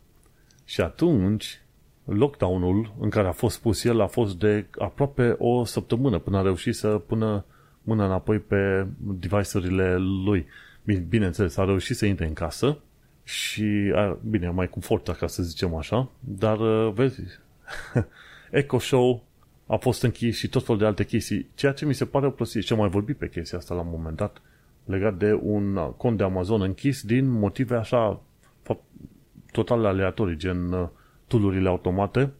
[0.64, 1.60] Și atunci,
[2.04, 6.42] lockdown-ul în care a fost pus el a fost de aproape o săptămână până a
[6.42, 7.44] reușit să pună
[7.82, 10.46] mâna înapoi pe device-urile lui.
[11.08, 12.78] Bineînțeles, a reușit să intre în casă
[13.24, 17.20] și, a, bine, mai cu forța, ca să zicem așa, dar, uh, vezi,
[18.50, 19.24] Echo Show
[19.66, 22.64] a fost închis și tot felul de alte chestii, ceea ce mi se pare plăsit
[22.64, 24.42] și am mai vorbit pe chestia asta la un moment dat,
[24.84, 28.22] legat de un cont de Amazon închis din motive așa
[29.52, 30.88] total aleatorii, gen uh,
[31.26, 32.32] tulurile automate,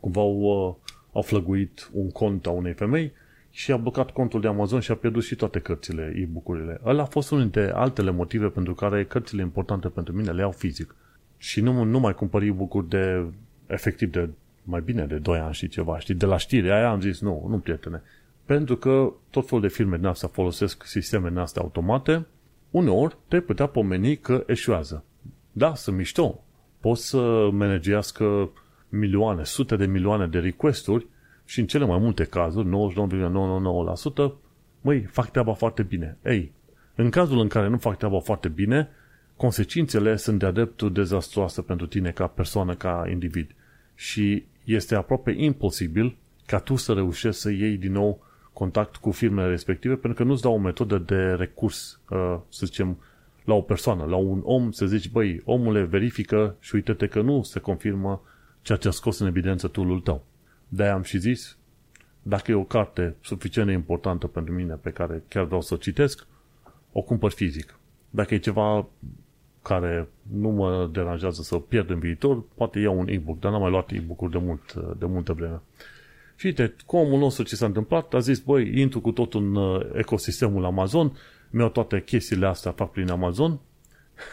[0.00, 0.74] cumva au, uh,
[1.12, 3.12] au flăguit un cont a unei femei
[3.50, 6.80] și a blocat contul de Amazon și a pierdut și toate cărțile, e-book-urile.
[6.84, 10.52] Ăla a fost unul dintre altele motive pentru care cărțile importante pentru mine le iau
[10.52, 10.94] fizic.
[11.36, 13.24] Și nu, nu mai cumpăr e-book-uri de
[13.66, 14.28] efectiv de
[14.62, 16.14] mai bine de 2 ani și ceva, știi?
[16.14, 18.02] De la știri aia am zis, nu, nu prietene.
[18.44, 22.26] Pentru că tot felul de firme din astea folosesc sisteme din astea automate,
[22.70, 25.04] uneori te putea pomeni că eșuează.
[25.58, 26.44] Da, sunt mișto.
[26.80, 28.50] Poți să managească
[28.88, 31.06] milioane, sute de milioane de requesturi
[31.44, 34.32] și în cele mai multe cazuri, 99,999%,
[34.80, 36.18] măi, fac treaba foarte bine.
[36.24, 36.52] Ei,
[36.94, 38.88] în cazul în care nu fac treaba foarte bine,
[39.36, 43.54] consecințele sunt de-a dreptul dezastroase pentru tine ca persoană, ca individ.
[43.94, 46.16] Și este aproape imposibil
[46.46, 50.42] ca tu să reușești să iei din nou contact cu firmele respective pentru că nu-ți
[50.42, 52.98] dau o metodă de recurs, uh, să zicem,
[53.48, 57.42] la o persoană, la un om, să zici, băi, omule, verifică și uite-te că nu
[57.42, 58.22] se confirmă
[58.62, 60.24] ceea ce a scos în evidență tool tău.
[60.68, 61.56] De-aia am și zis,
[62.22, 65.76] dacă e o carte suficient de importantă pentru mine pe care chiar vreau să o
[65.76, 66.26] citesc,
[66.92, 67.78] o cumpăr fizic.
[68.10, 68.86] Dacă e ceva
[69.62, 73.70] care nu mă deranjează să pierd în viitor, poate iau un e-book, dar n-am mai
[73.70, 75.60] luat e-book-uri de, mult, de multă vreme.
[76.36, 79.54] Și uite, cu omul nostru ce s-a întâmplat, a zis, băi, intru cu tot în
[79.54, 81.16] uh, ecosistemul Amazon,
[81.50, 83.60] mi-au toate chestiile astea, fac prin Amazon,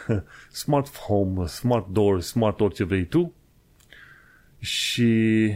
[0.50, 3.32] smart home, smart door, smart orice vrei tu,
[4.58, 5.52] și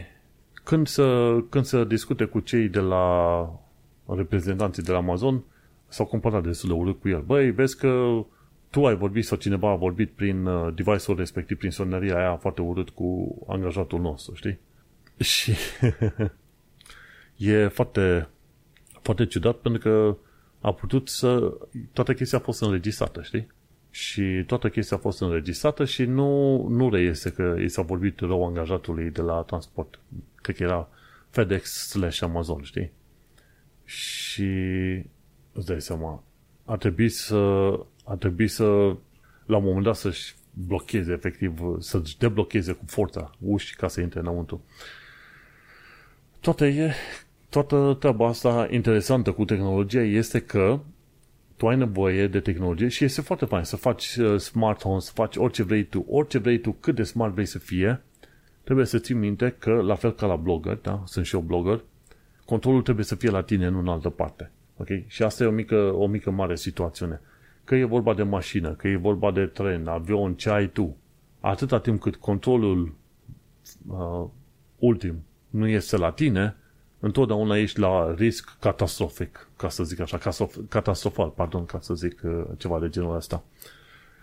[0.65, 3.47] când să, când să discute cu cei de la
[4.07, 5.45] reprezentanții de la Amazon,
[5.89, 7.23] s-au comparat destul de urât cu el.
[7.23, 8.25] Băi, vezi că
[8.71, 12.61] tu ai vorbit sau cineva a vorbit prin uh, device-ul respectiv, prin soneria aia foarte
[12.61, 14.59] urât cu angajatul nostru, știi?
[15.31, 15.53] Și
[17.37, 18.29] e foarte,
[19.03, 20.17] foarte ciudat pentru că
[20.61, 21.53] a putut să...
[21.93, 23.47] Toată chestia a fost înregistrată, știi?
[23.91, 28.47] Și toată chestia a fost înregistrată și nu, nu reiese că i s-a vorbit rău
[28.47, 29.99] angajatului de la transport.
[30.35, 30.89] Cred că era
[31.31, 32.93] FedEx slash Amazon, știi?
[33.85, 34.53] Și
[35.53, 36.23] îți dai seama,
[36.65, 37.73] a trebuit să,
[38.05, 38.97] a trebuit să
[39.47, 44.21] la un moment dat să-și blocheze, efectiv, să-și deblocheze cu forța uși ca să intre
[44.21, 44.65] înăuntru.
[46.41, 46.93] Toate e,
[47.51, 50.81] toată treaba asta interesantă cu tehnologia este că
[51.57, 55.11] tu ai nevoie de tehnologie și este foarte fain să faci uh, smart home, să
[55.15, 58.03] faci orice vrei tu, orice vrei tu, cât de smart vrei să fie,
[58.65, 61.03] trebuie să ții minte că, la fel ca la blogger, da?
[61.07, 61.85] sunt și eu blogger,
[62.45, 64.51] controlul trebuie să fie la tine, nu în altă parte.
[64.77, 64.89] Ok?
[65.07, 67.21] Și asta e o mică, o mică mare situațiune.
[67.65, 70.97] Că e vorba de mașină, că e vorba de tren, avion, ce ai tu.
[71.41, 72.95] Atâta timp cât controlul
[73.89, 74.29] uh,
[74.79, 76.57] ultim nu este la tine,
[77.01, 80.19] întotdeauna ești la risc catastrofic, ca să zic așa,
[80.69, 83.43] catastrofal, pardon, ca să zic uh, ceva de genul ăsta.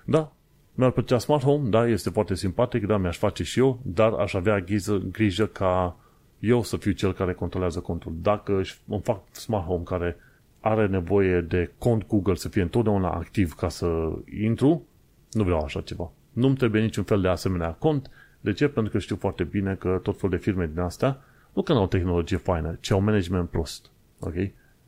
[0.05, 0.31] Da,
[0.73, 4.33] mi-ar plăcea smart home, da, este foarte simpatic, da, mi-aș face și eu, dar aș
[4.33, 5.97] avea grijă, grijă ca
[6.39, 8.13] eu să fiu cel care controlează contul.
[8.21, 10.17] Dacă îmi fac smart home care
[10.59, 14.11] are nevoie de cont Google să fie întotdeauna activ ca să
[14.41, 14.85] intru,
[15.31, 16.11] nu vreau așa ceva.
[16.33, 18.09] Nu-mi trebuie niciun fel de asemenea cont.
[18.41, 18.67] De ce?
[18.67, 21.21] Pentru că știu foarte bine că tot felul de firme din astea
[21.57, 23.91] nu că nu au tehnologie faină, ci au management prost.
[24.19, 24.33] Ok?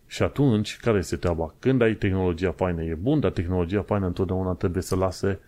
[0.07, 1.53] Și atunci, care este treaba?
[1.59, 5.39] Când ai tehnologia faină, e bun, dar tehnologia faină întotdeauna trebuie să lase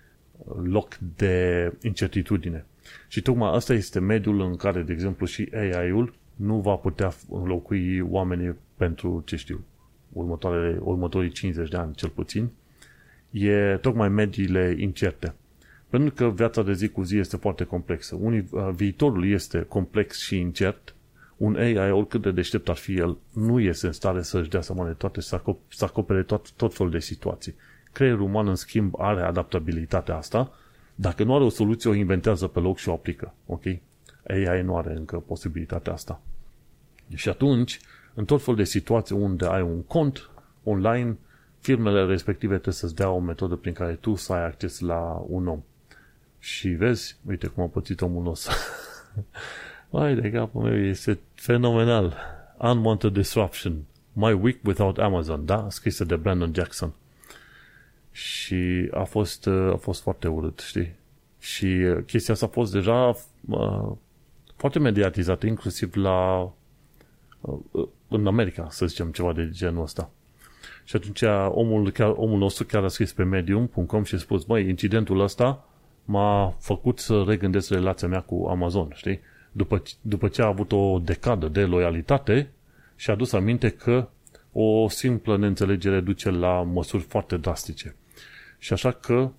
[0.64, 2.66] loc de incertitudine.
[3.08, 8.00] Și tocmai asta este mediul în care, de exemplu, și AI-ul nu va putea înlocui
[8.00, 9.64] oamenii pentru, ce știu,
[10.14, 12.50] următoarele, următorii 50 de ani, cel puțin,
[13.30, 15.34] e tocmai mediile incerte.
[15.90, 18.16] Pentru că viața de zi cu zi este foarte complexă.
[18.16, 20.96] Unii, uh, viitorul este complex și incert.
[21.42, 24.86] Un AI, oricât de deștept ar fi el, nu este în stare să-și dea seama
[24.86, 27.56] de toate, să, acop- să acopere tot, tot felul de situații.
[27.92, 30.52] Creierul uman, în schimb, are adaptabilitatea asta.
[30.96, 33.34] Dacă nu are o soluție, o inventează pe loc și o aplică.
[33.46, 33.64] Ok?
[34.28, 36.22] AI nu are încă posibilitatea asta.
[37.16, 37.80] Și atunci,
[38.14, 40.30] în tot felul de situații unde ai un cont
[40.64, 41.18] online,
[41.60, 45.48] firmele respective trebuie să-ți dea o metodă prin care tu să ai acces la un
[45.48, 45.64] om.
[46.40, 48.56] Și vezi, uite cum a pățit omul nostru.
[49.94, 52.18] Mai de capul meu, este fenomenal.
[52.58, 53.86] Unwanted Disruption.
[54.14, 55.68] My Week Without Amazon, da?
[55.70, 56.94] Scrisă de Brandon Jackson.
[58.12, 60.96] Și a fost, a fost foarte urât, știi?
[61.40, 63.16] Și chestia asta a fost deja
[63.48, 63.92] uh,
[64.56, 66.50] foarte mediatizată, inclusiv la
[67.42, 70.10] uh, în America, să zicem, ceva de genul ăsta.
[70.84, 74.70] Și atunci omul, chiar, omul nostru chiar a scris pe medium.com și a spus, măi,
[74.70, 75.66] incidentul ăsta
[76.06, 79.20] m-a făcut să regândesc relația mea cu Amazon, știi?
[79.52, 82.52] După, după ce a avut o decadă de loialitate
[82.96, 84.10] și a adus aminte că
[84.52, 87.96] o simplă neînțelegere duce la măsuri foarte drastice.
[88.58, 89.32] Și așa că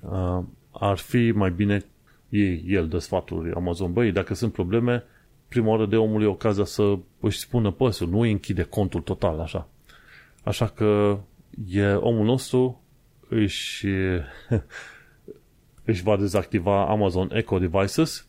[0.00, 1.84] uh, ar fi mai bine
[2.28, 5.04] ei, el dă sfaturi Amazon, băi, dacă sunt probleme,
[5.48, 9.40] prima oară de omul e ocazia să își spună păsul, nu îi închide contul total,
[9.40, 9.68] așa.
[10.42, 11.18] Așa că
[11.68, 12.82] e omul nostru
[13.28, 13.86] își,
[15.84, 18.25] își va dezactiva Amazon Echo Devices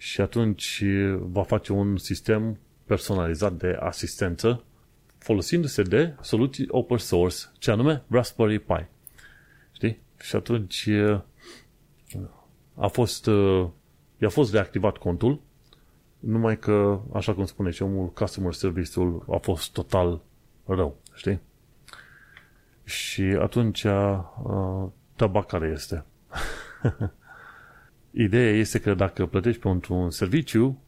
[0.00, 0.84] și atunci
[1.18, 4.64] va face un sistem personalizat de asistență
[5.18, 8.86] folosindu-se de soluții open source, ce anume Raspberry Pi.
[9.72, 10.00] Știi?
[10.18, 10.88] Și atunci
[12.74, 13.26] a fost,
[14.18, 15.40] i-a fost reactivat contul
[16.18, 20.20] numai că, așa cum spune și omul, customer service-ul a fost total
[20.66, 21.40] rău, știi?
[22.84, 24.86] Și atunci, uh,
[25.16, 26.04] taba care este?
[28.10, 30.78] Ideea este că dacă plătești pentru un serviciu,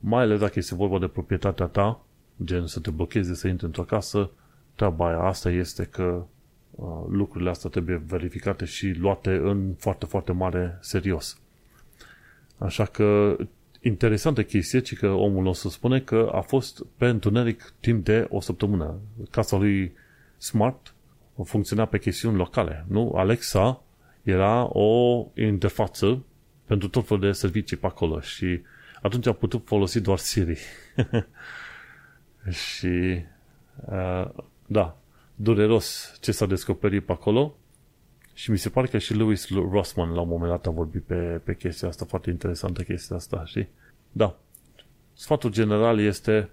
[0.00, 2.04] mai ales dacă este vorba de proprietatea ta,
[2.44, 4.30] gen să te blocheze să intri într-o casă,
[4.74, 6.24] treaba aia asta este că
[6.70, 11.40] uh, lucrurile astea trebuie verificate și luate în foarte, foarte mare serios.
[12.58, 13.36] Așa că
[13.80, 18.40] interesantă chestie, ci că omul nostru spune că a fost pe întuneric timp de o
[18.40, 18.98] săptămână.
[19.30, 19.92] Casa lui
[20.38, 20.94] Smart
[21.44, 23.12] funcționa pe chestiuni locale, nu?
[23.14, 23.82] Alexa
[24.22, 26.24] era o interfață
[26.72, 28.60] pentru tot felul de servicii pe acolo și
[29.02, 30.58] atunci a putut folosi doar Siri.
[32.70, 33.24] și
[33.90, 34.28] uh,
[34.66, 34.96] da,
[35.34, 37.56] dureros ce s-a descoperit pe acolo
[38.34, 41.40] și mi se pare că și Lewis Rossman la un moment dat a vorbit pe,
[41.44, 43.68] pe chestia asta, foarte interesantă chestia asta, știi?
[44.12, 44.38] Da.
[45.12, 46.50] Sfatul general este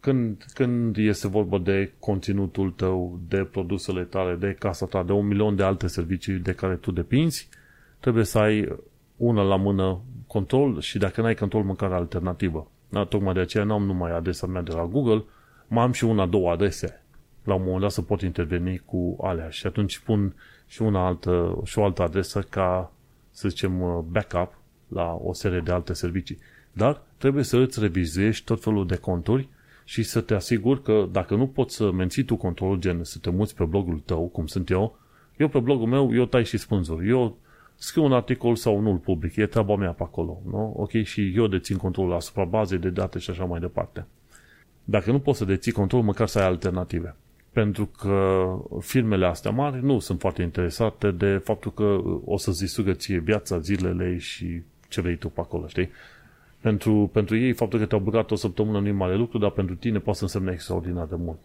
[0.00, 5.26] când, când este vorba de conținutul tău, de produsele tale, de casa ta, de un
[5.26, 7.48] milion de alte servicii de care tu depinzi,
[8.00, 8.68] trebuie să ai
[9.16, 12.70] una la mână control și dacă n-ai control, măcar alternativă.
[12.88, 15.24] Da, tocmai de aceea n-am numai adresa mea de la Google,
[15.68, 17.04] mai am și una, două adrese.
[17.44, 20.34] La un moment dat să pot interveni cu alea și atunci pun
[20.66, 22.92] și una altă, și o altă adresă ca,
[23.30, 26.38] să zicem, backup la o serie de alte servicii.
[26.72, 29.48] Dar trebuie să îți revizuiești tot felul de conturi
[29.84, 33.30] și să te asiguri că dacă nu poți să menții tu controlul gen să te
[33.30, 34.98] muți pe blogul tău, cum sunt eu,
[35.36, 37.08] eu pe blogul meu, eu tai și spânzuri.
[37.08, 37.38] Eu
[37.76, 40.72] scriu un articol sau nu-l public, e treaba mea pe acolo, nu?
[40.76, 40.90] Ok?
[41.02, 44.06] Și eu dețin controlul asupra bazei de date și așa mai departe.
[44.84, 47.16] Dacă nu poți să deții control, măcar să ai alternative.
[47.52, 48.46] Pentru că
[48.80, 53.58] firmele astea mari nu sunt foarte interesate de faptul că o să-ți distrugă ție viața,
[53.58, 55.90] zilele și ce vrei tu pe acolo, știi?
[56.60, 59.74] Pentru, pentru ei, faptul că te-au băgat o săptămână nu e mare lucru, dar pentru
[59.74, 61.38] tine poate să însemne extraordinar de mult.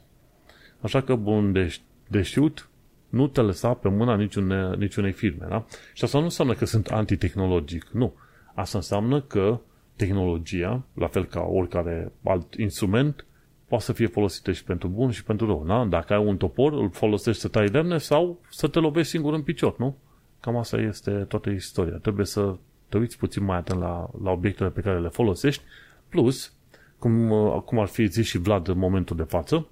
[0.81, 1.75] Așa că, bun, de,
[2.07, 2.69] de știut,
[3.11, 5.45] nu te lăsa pe mâna niciune, niciunei firme.
[5.49, 5.65] Da?
[5.93, 7.87] Și asta nu înseamnă că sunt antitehnologic.
[7.91, 8.13] Nu.
[8.53, 9.59] Asta înseamnă că
[9.95, 13.25] tehnologia, la fel ca oricare alt instrument,
[13.67, 15.63] poate să fie folosită și pentru bun și pentru rău.
[15.67, 15.85] Da?
[15.85, 19.41] Dacă ai un topor, îl folosești să tai lemne sau să te lovești singur în
[19.41, 19.97] picior, nu?
[20.39, 21.97] Cam asta este toată istoria.
[21.97, 22.55] Trebuie să
[22.89, 25.63] te uiți puțin mai atent la, la obiectele pe care le folosești,
[26.09, 26.53] plus,
[26.99, 27.29] cum,
[27.65, 29.67] cum ar fi zis și Vlad în momentul de față,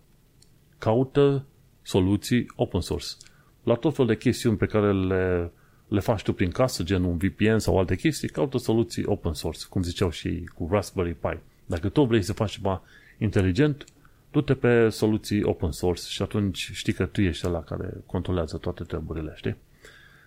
[0.77, 1.45] caută
[1.81, 3.07] soluții open source.
[3.69, 5.51] La tot felul de chestiuni pe care le,
[5.87, 9.65] le faci tu prin casă, gen un VPN sau alte chestii, caută soluții open source,
[9.69, 11.37] cum ziceau și cu Raspberry Pi.
[11.65, 12.81] Dacă tu vrei să faci ceva
[13.17, 13.85] inteligent,
[14.31, 18.83] du-te pe soluții open source și atunci știi că tu ești la care controlează toate
[18.83, 19.55] treburile, știi?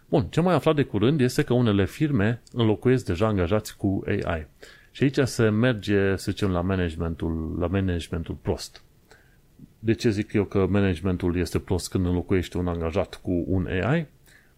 [0.08, 4.46] Bun, ce mai aflat de curând este că unele firme înlocuiesc deja angajați cu AI.
[4.90, 8.82] Și aici se merge, să zicem, la managementul, la managementul prost.
[9.84, 14.06] De ce zic eu că managementul este prost când înlocuiește un angajat cu un AI?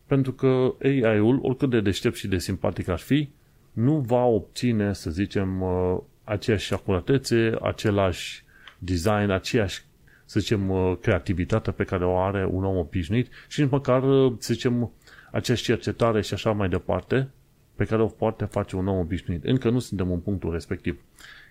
[0.06, 3.28] Pentru că AI-ul, oricât de deștept și de simpatic ar fi,
[3.72, 8.44] nu va obține, să zicem, uh, aceeași acuratețe, același
[8.78, 9.84] design, aceeași,
[10.24, 14.32] să zicem, uh, creativitate pe care o are un om obișnuit și nici măcar, uh,
[14.38, 14.92] să zicem,
[15.32, 17.28] aceeași cercetare și așa mai departe,
[17.74, 19.44] pe care o poate face un om obișnuit.
[19.44, 21.00] Încă nu suntem în punctul respectiv.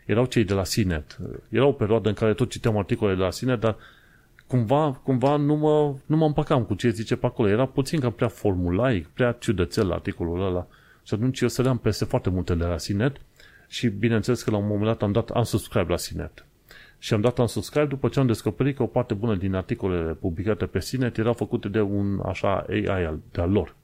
[0.06, 1.18] Erau cei de la Sinet.
[1.50, 3.76] Era o perioadă în care tot citeam articole de la Sinet, dar
[4.48, 7.50] cumva, cumva nu, mă, nu mă împăcam cu ce zice pe acolo.
[7.50, 10.68] Era puțin cam prea formulaic, prea ciudățel articolul ăla.
[11.04, 13.16] Și atunci eu săream peste foarte multe de la Sinet
[13.68, 16.46] și bineînțeles că la un moment dat am dat unsubscribe la Sinet.
[16.98, 20.66] Și am dat unsubscribe după ce am descoperit că o parte bună din articolele publicate
[20.66, 23.76] pe Sinet erau făcute de un așa AI de-al lor.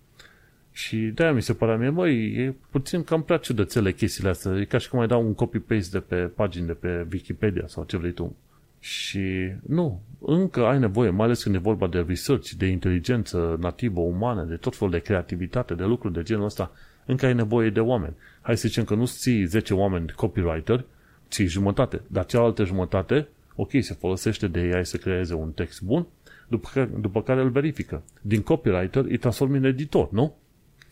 [0.80, 4.60] Și de-aia mi se părea mie, măi, e puțin cam prea ciudățele chestiile astea.
[4.60, 7.84] E ca și cum ai da un copy-paste de pe pagini de pe Wikipedia sau
[7.84, 8.36] ce vrei tu.
[8.80, 14.00] Și nu, încă ai nevoie, mai ales când e vorba de research, de inteligență nativă,
[14.00, 16.72] umană, de tot felul de creativitate, de lucruri de genul ăsta,
[17.06, 18.16] încă ai nevoie de oameni.
[18.42, 20.86] Hai să zicem că nu ții 10 oameni copywriter,
[21.30, 26.08] ții jumătate, dar cealaltă jumătate, ok, se folosește de AI să creeze un text bun,
[26.48, 28.04] după care, după care îl verifică.
[28.22, 30.36] Din copywriter îi transformi în editor, nu?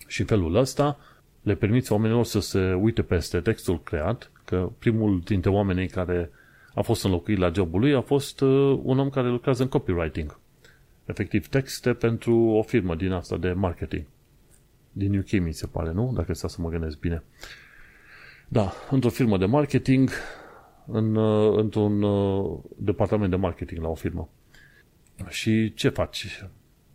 [0.08, 0.98] Și în felul ăsta
[1.42, 6.32] le permiți oamenilor să se uite peste textul creat, că primul dintre oamenii care
[6.74, 10.40] a fost înlocuit la jobul lui a fost uh, un om care lucrează în copywriting.
[11.06, 14.06] Efectiv, texte pentru o firmă din asta de marketing.
[14.92, 16.12] Din UK, mi se pare, nu?
[16.16, 17.24] Dacă să mă gândesc bine.
[18.48, 20.10] Da, într-o firmă de marketing,
[20.86, 24.30] în, uh, într-un uh, departament de marketing la o firmă.
[25.28, 26.44] Și ce faci?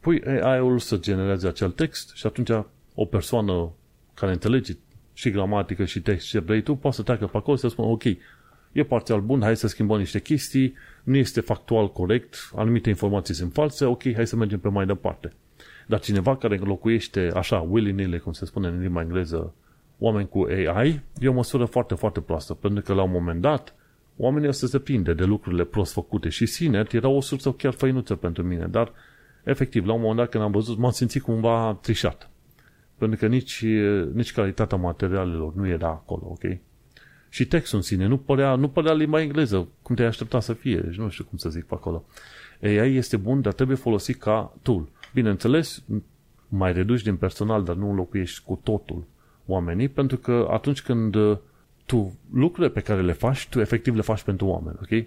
[0.00, 2.50] Pui AI-ul să genereze acel text și atunci
[2.94, 3.72] o persoană
[4.14, 4.72] care înțelege
[5.12, 7.88] și gramatică și text ce vrei tu, poate să treacă pe acolo și să spună,
[7.88, 8.04] ok,
[8.72, 13.52] e parțial bun, hai să schimbăm niște chestii, nu este factual corect, anumite informații sunt
[13.52, 15.32] false, ok, hai să mergem pe mai departe.
[15.86, 19.54] Dar cineva care locuiește așa, willy-nilly, cum se spune în limba engleză,
[19.98, 23.74] oameni cu AI, e o măsură foarte, foarte proastă, pentru că la un moment dat,
[24.16, 27.72] oamenii o să se prinde de lucrurile prost făcute și Sinet era o sursă chiar
[27.72, 28.92] făinuță pentru mine, dar
[29.44, 32.31] efectiv, la un moment dat când am văzut, m-am simțit cumva trișat.
[33.02, 33.64] Pentru că nici,
[34.12, 36.58] nici calitatea materialelor nu era acolo, ok?
[37.28, 40.80] Și textul în sine nu părea, nu părea limba engleză, cum te-ai aștepta să fie,
[40.80, 42.04] deci nu știu cum să zic pe acolo.
[42.62, 44.88] AI este bun, dar trebuie folosit ca tool.
[45.14, 45.82] Bineînțeles,
[46.48, 49.04] mai reduci din personal, dar nu înlocuiești cu totul
[49.46, 51.16] oamenii, pentru că atunci când
[51.86, 55.06] tu lucrurile pe care le faci, tu efectiv le faci pentru oameni, ok?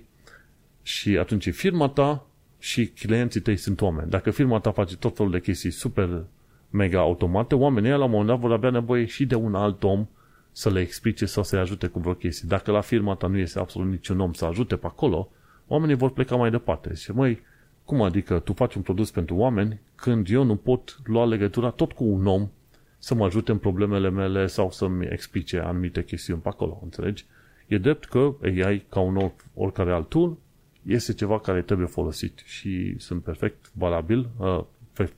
[0.82, 2.28] Și atunci firma ta
[2.60, 4.10] și clienții tăi sunt oameni.
[4.10, 6.24] Dacă firma ta face tot felul de chestii super
[6.70, 10.08] mega automate, oamenii la un moment dat vor avea nevoie și de un alt om
[10.52, 12.48] să le explice sau să-i ajute cu vreo chestie.
[12.48, 15.30] Dacă la firma ta nu este absolut niciun om să ajute pe acolo,
[15.68, 16.94] oamenii vor pleca mai departe.
[16.94, 17.42] Și măi,
[17.84, 21.92] cum adică tu faci un produs pentru oameni când eu nu pot lua legătura tot
[21.92, 22.50] cu un om
[22.98, 27.26] să mă ajute în problemele mele sau să-mi explice anumite chestiuni pe acolo, înțelegi?
[27.68, 30.38] E drept că AI, ca un oricare alt tool,
[30.86, 34.64] este ceva care trebuie folosit și sunt perfect valabil, uh,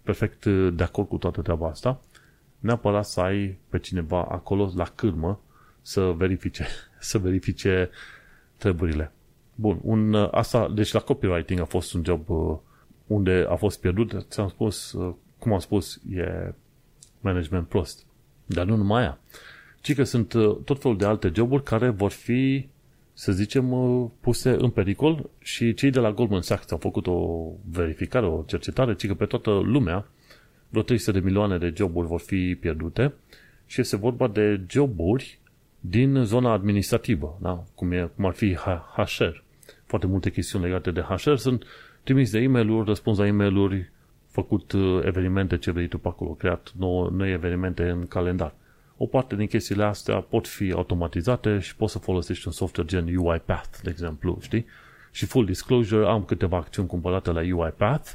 [0.03, 2.01] perfect de acord cu toată treaba asta.
[2.59, 5.41] Neapărat să ai pe cineva acolo la cârmă
[5.81, 6.67] să verifice,
[6.99, 7.89] să verifice
[8.57, 9.11] treburile.
[9.55, 12.57] Bun, un, uh, asta, deci la copywriting a fost un job uh,
[13.07, 14.95] unde a fost pierdut, ți-am spus,
[15.39, 16.53] cum am spus, e
[17.19, 18.05] management prost.
[18.45, 19.19] Dar nu numai aia.
[19.81, 22.69] Ci că sunt tot felul de alte joburi care vor fi
[23.19, 27.49] să zicem, uh, puse în pericol și cei de la Goldman Sachs au făcut o
[27.71, 30.05] verificare, o cercetare, ci că pe toată lumea
[30.69, 33.13] vreo 300 de milioane de joburi vor fi pierdute
[33.65, 35.39] și este vorba de joburi
[35.79, 37.63] din zona administrativă, da?
[37.75, 38.57] cum, e, cum ar fi
[38.95, 39.43] HR.
[39.85, 41.63] Foarte multe chestiuni legate de HR sunt
[42.03, 43.91] trimis de e-mail-uri, răspuns la e-mail-uri,
[44.27, 48.53] făcut uh, evenimente ce vrei tu pe acolo, creat noi, noi evenimente în calendar.
[48.97, 53.17] O parte din chestiile astea pot fi automatizate și poți să folosești un software gen
[53.17, 54.65] UiPath, de exemplu, știi?
[55.11, 58.11] Și full disclosure, am câteva acțiuni cumpărate la UiPath,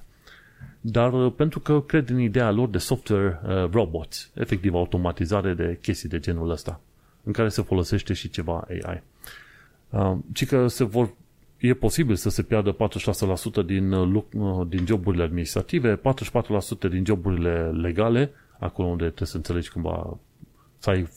[0.80, 5.78] dar uh, pentru că cred în ideea lor de software uh, robots, efectiv automatizare de
[5.82, 6.80] chestii de genul ăsta,
[7.22, 9.02] în care se folosește și ceva AI.
[9.90, 11.14] Uh, ci că se vor,
[11.58, 12.76] e posibil să se piardă
[13.62, 16.00] 46% din, uh, uh, din joburile administrative, 44%
[16.90, 20.18] din joburile legale, acolo unde trebuie să înțelegi cumva
[20.82, 21.08] să ai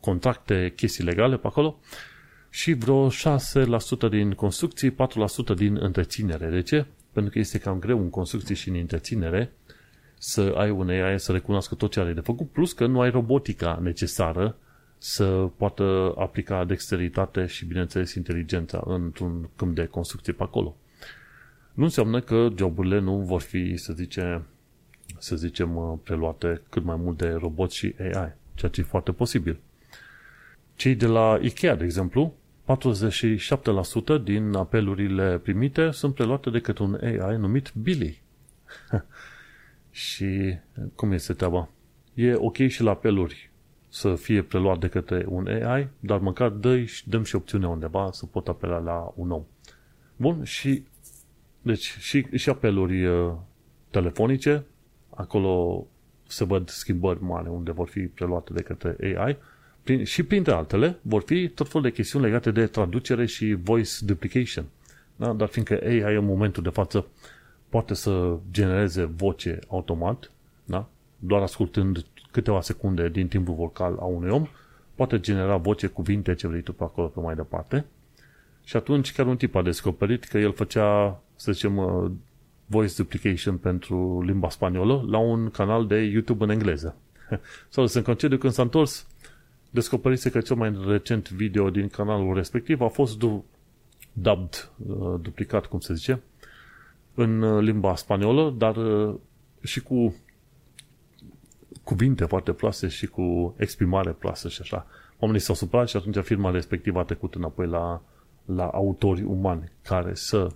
[0.00, 1.78] contracte, chestii legale pe acolo
[2.50, 3.12] și vreo 6%
[4.10, 4.94] din construcții, 4%
[5.56, 6.48] din întreținere.
[6.50, 6.86] De ce?
[7.12, 9.52] Pentru că este cam greu în construcții și în întreținere
[10.18, 13.10] să ai un AI să recunoască tot ce are de făcut, plus că nu ai
[13.10, 14.56] robotica necesară
[14.98, 15.24] să
[15.56, 20.76] poată aplica dexteritate și, bineînțeles, inteligența într-un câmp de construcție pe acolo.
[21.72, 24.42] Nu înseamnă că joburile nu vor fi, să, zice,
[25.18, 29.60] să zicem, preluate cât mai mult de roboți și AI ceea ce e foarte posibil.
[30.76, 36.98] Cei de la IKEA, de exemplu, 47% din apelurile primite sunt preluate de către un
[37.02, 38.22] AI numit Billy.
[39.90, 40.58] și
[40.94, 41.68] cum este treaba?
[42.14, 43.50] E ok și la apeluri
[43.88, 48.26] să fie preluat de către un AI, dar măcar dă dăm și opțiunea undeva să
[48.26, 49.44] pot apela la un om.
[50.16, 50.84] Bun, și
[51.62, 53.32] deci și, și apeluri uh,
[53.90, 54.64] telefonice,
[55.10, 55.86] acolo
[56.34, 59.36] se văd schimbări mari unde vor fi preluate de către AI
[59.82, 63.90] prin, și printre altele vor fi tot felul de chestiuni legate de traducere și voice
[64.00, 64.64] duplication.
[65.16, 65.32] Da?
[65.32, 67.06] Dar fiindcă AI în momentul de față
[67.68, 70.30] poate să genereze voce automat,
[70.64, 70.88] da?
[71.18, 74.46] doar ascultând câteva secunde din timpul vocal a unui om,
[74.94, 77.84] poate genera voce, cuvinte, ce vrei tu pe acolo, pe mai departe.
[78.64, 81.78] Și atunci chiar un tip a descoperit că el făcea, să zicem,
[82.74, 86.96] voice duplication pentru limba spaniolă la un canal de YouTube în engleză.
[87.68, 89.06] Sau să în concediu când s-a întors,
[89.70, 93.44] descoperise că cel mai recent video din canalul respectiv a fost du-
[94.12, 96.22] dubbed, uh, duplicat, cum se zice,
[97.14, 99.14] în uh, limba spaniolă, dar uh,
[99.62, 100.14] și cu
[101.82, 104.86] cuvinte foarte plase și cu exprimare plasă și așa.
[105.18, 108.02] Oamenii s-au supărat și atunci firma respectivă a trecut înapoi la,
[108.44, 110.48] la autori umani care să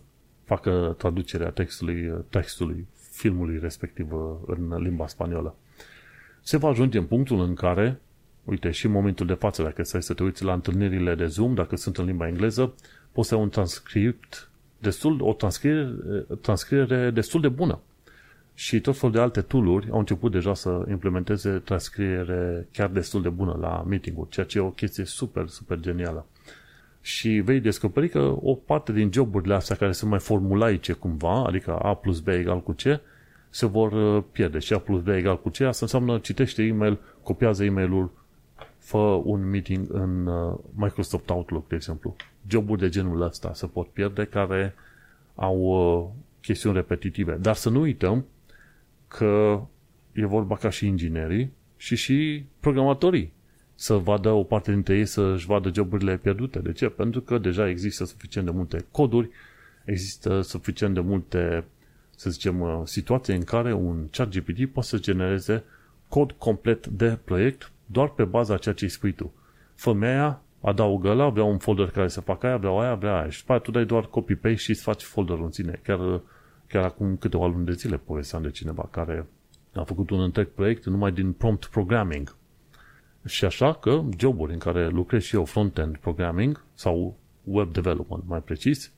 [0.49, 5.55] facă traducerea textului, textului filmului respectiv uh, în limba spaniolă.
[6.41, 8.01] Se va ajunge în punctul în care,
[8.45, 11.55] uite, și în momentul de față, dacă stai să te uiți la întâlnirile de Zoom,
[11.55, 12.75] dacă sunt în limba engleză,
[13.13, 15.95] poți să ai un transcript destul, o transcriere,
[16.41, 17.81] transcriere destul de bună.
[18.55, 23.29] Și tot felul de alte tooluri au început deja să implementeze transcriere chiar destul de
[23.29, 26.27] bună la meeting-uri, ceea ce e o chestie super, super genială
[27.09, 31.79] și vei descoperi că o parte din joburile astea care sunt mai formulaice cumva, adică
[31.79, 32.83] A plus B egal cu C,
[33.51, 34.59] se vor uh, pierde.
[34.59, 38.11] Și A plus B egal cu C, asta înseamnă citește e-mail, copiază e-mailul,
[38.79, 42.17] fă un meeting în uh, Microsoft Outlook, de exemplu.
[42.49, 44.75] Joburi de genul ăsta se pot pierde care
[45.35, 46.07] au uh,
[46.41, 47.35] chestiuni repetitive.
[47.41, 48.25] Dar să nu uităm
[49.09, 49.61] că
[50.13, 53.33] e vorba ca și inginerii și și programatorii
[53.81, 56.59] să vadă o parte dintre ei să-și vadă joburile pierdute.
[56.59, 56.89] De ce?
[56.89, 59.31] Pentru că deja există suficient de multe coduri,
[59.85, 61.65] există suficient de multe,
[62.17, 65.65] să zicem, uh, situații în care un chat GPT poate să genereze
[66.09, 69.33] cod complet de proiect doar pe baza ceea ce îi spui tu.
[69.75, 73.29] Femeia adaugă la, vrea un folder care să facă aia, vrea aia, vrea aia.
[73.29, 75.81] Și după tu dai doar copy-paste și îți faci folderul în sine.
[75.83, 76.21] Chiar,
[76.67, 79.27] chiar acum câteva luni de zile povesteam de cineva care
[79.75, 82.37] a făcut un întreg proiect numai din prompt programming.
[83.29, 88.41] Și așa că joburi în care lucrez și eu front-end programming sau web development mai
[88.41, 88.93] precis,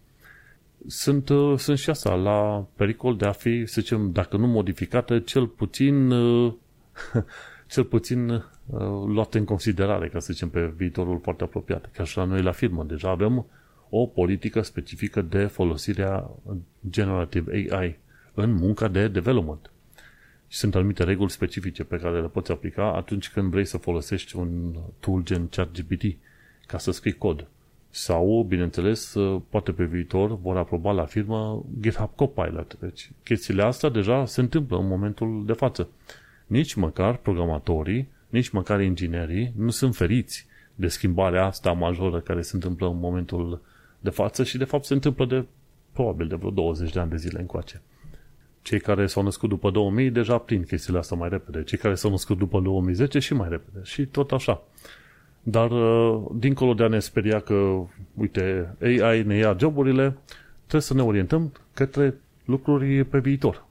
[0.86, 5.18] sunt, uh, sunt și asta, la pericol de a fi, să zicem, dacă nu modificată,
[5.18, 6.52] cel puțin, uh,
[7.72, 8.42] cel puțin uh,
[9.06, 11.90] luate în considerare, ca să zicem, pe viitorul foarte apropiat.
[11.92, 13.46] Ca și la noi la firmă, deja avem
[13.90, 16.30] o politică specifică de folosirea
[16.90, 17.98] generative AI
[18.34, 19.70] în munca de development.
[20.50, 24.36] Și sunt anumite reguli specifice pe care le poți aplica atunci când vrei să folosești
[24.36, 26.16] un tool gen ChatGPT
[26.66, 27.46] ca să scrii cod.
[27.90, 29.16] Sau, bineînțeles,
[29.48, 32.76] poate pe viitor vor aproba la firmă GitHub Copilot.
[32.80, 35.88] Deci, chestiile astea deja se întâmplă în momentul de față.
[36.46, 42.54] Nici măcar programatorii, nici măcar inginerii nu sunt feriți de schimbarea asta majoră care se
[42.54, 43.60] întâmplă în momentul
[44.00, 45.46] de față și, de fapt, se întâmplă de
[45.92, 47.82] probabil de vreo 20 de ani de zile încoace.
[48.62, 51.62] Cei care s-au născut după 2000 deja prind chestiile astea mai repede.
[51.62, 53.80] Cei care s-au născut după 2010 și mai repede.
[53.82, 54.62] Și tot așa.
[55.42, 57.84] Dar, uh, dincolo de a ne speria că,
[58.14, 60.16] uite, AI ne ia joburile,
[60.60, 63.68] trebuie să ne orientăm către lucruri pe viitor.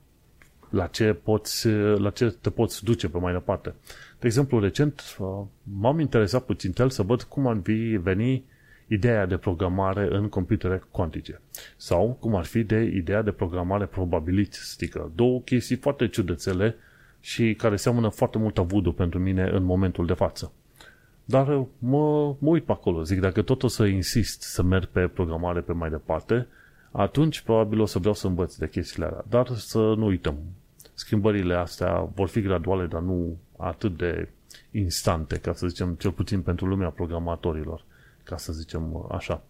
[0.70, 3.74] La ce, poți, la ce te poți duce pe mai departe.
[4.20, 5.26] De exemplu, recent uh,
[5.62, 8.44] m-am interesat puțin tel să văd cum ar fi veni
[8.92, 11.40] ideea de programare în computere cuantice.
[11.76, 15.12] Sau cum ar fi de ideea de programare probabilistică.
[15.14, 16.76] Două chestii foarte ciudățele
[17.20, 20.52] și care seamănă foarte mult avudu pentru mine în momentul de față.
[21.24, 21.46] Dar
[21.78, 23.02] mă, mă uit pe acolo.
[23.02, 26.46] Zic, dacă tot o să insist să merg pe programare pe mai departe,
[26.90, 29.24] atunci probabil o să vreau să învăț de chestiile alea.
[29.28, 30.36] Dar să nu uităm.
[30.94, 34.28] Schimbările astea vor fi graduale, dar nu atât de
[34.70, 37.84] instante, ca să zicem, cel puțin pentru lumea programatorilor,
[38.22, 39.42] ca să zicem așa.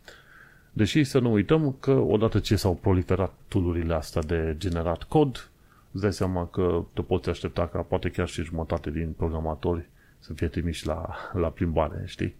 [0.72, 5.50] Deși să nu uităm că odată ce s-au proliferat tool astea de generat cod,
[5.92, 10.32] îți dai seama că te poți aștepta ca poate chiar și jumătate din programatori să
[10.32, 12.34] fie trimiși la, la plimbare, știi?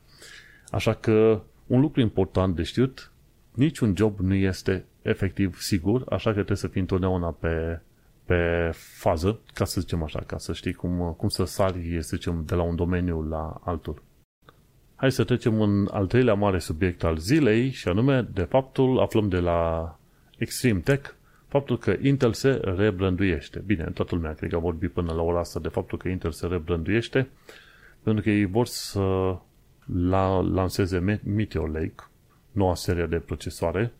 [0.70, 3.10] Așa că un lucru important de știut,
[3.54, 7.80] niciun job nu este efectiv sigur, așa că trebuie să fii întotdeauna pe,
[8.24, 12.42] pe fază, ca să zicem așa, ca să știi cum, cum să sari, să zicem,
[12.46, 14.02] de la un domeniu la altul.
[15.00, 19.28] Hai să trecem în al treilea mare subiect al zilei și anume, de faptul, aflăm
[19.28, 19.98] de la
[20.38, 21.10] Extreme Tech,
[21.48, 23.62] faptul că Intel se rebranduiește.
[23.66, 26.30] Bine, toată lumea cred că a vorbit până la ora asta de faptul că Intel
[26.30, 27.28] se rebranduiește
[28.02, 29.36] pentru că ei vor să
[29.84, 32.10] la, lanseze Meteor Lake,
[32.52, 33.92] noua serie de procesoare,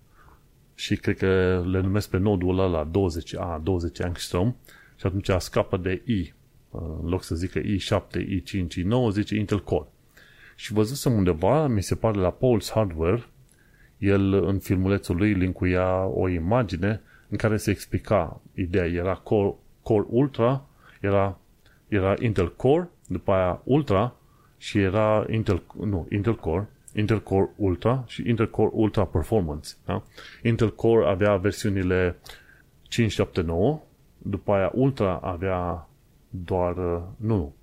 [0.75, 4.55] și cred că le numesc pe nodul ăla la 20A, 20 angstrom,
[4.97, 6.33] și atunci scapă de I.
[6.71, 9.89] În loc să zică i7, i5, i9, zice Intel Core.
[10.61, 13.25] Și văzusem undeva, mi se pare la Pulse Hardware,
[13.99, 18.87] el în filmulețul lui linkuia o imagine în care se explica ideea.
[18.87, 20.67] Era Core, Core Ultra,
[21.01, 21.39] era,
[21.89, 24.17] era Intel Core după aia Ultra
[24.57, 29.71] și era Intel, nu, Intel Core, Intel Core Ultra și Intel Core Ultra Performance.
[29.85, 30.03] Da?
[30.43, 32.17] Intel Core avea versiunile
[32.83, 33.81] 579,
[34.19, 35.89] după aia Ultra avea
[36.31, 37.55] doar, nu, nu,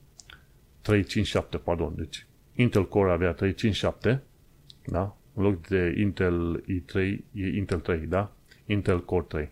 [0.81, 2.27] 357, pardon, deci
[2.59, 4.23] Intel Core avea 357,
[4.85, 5.15] da?
[5.33, 6.95] În loc de Intel i3,
[7.33, 8.31] e Intel 3, da?
[8.65, 9.49] Intel Core 3.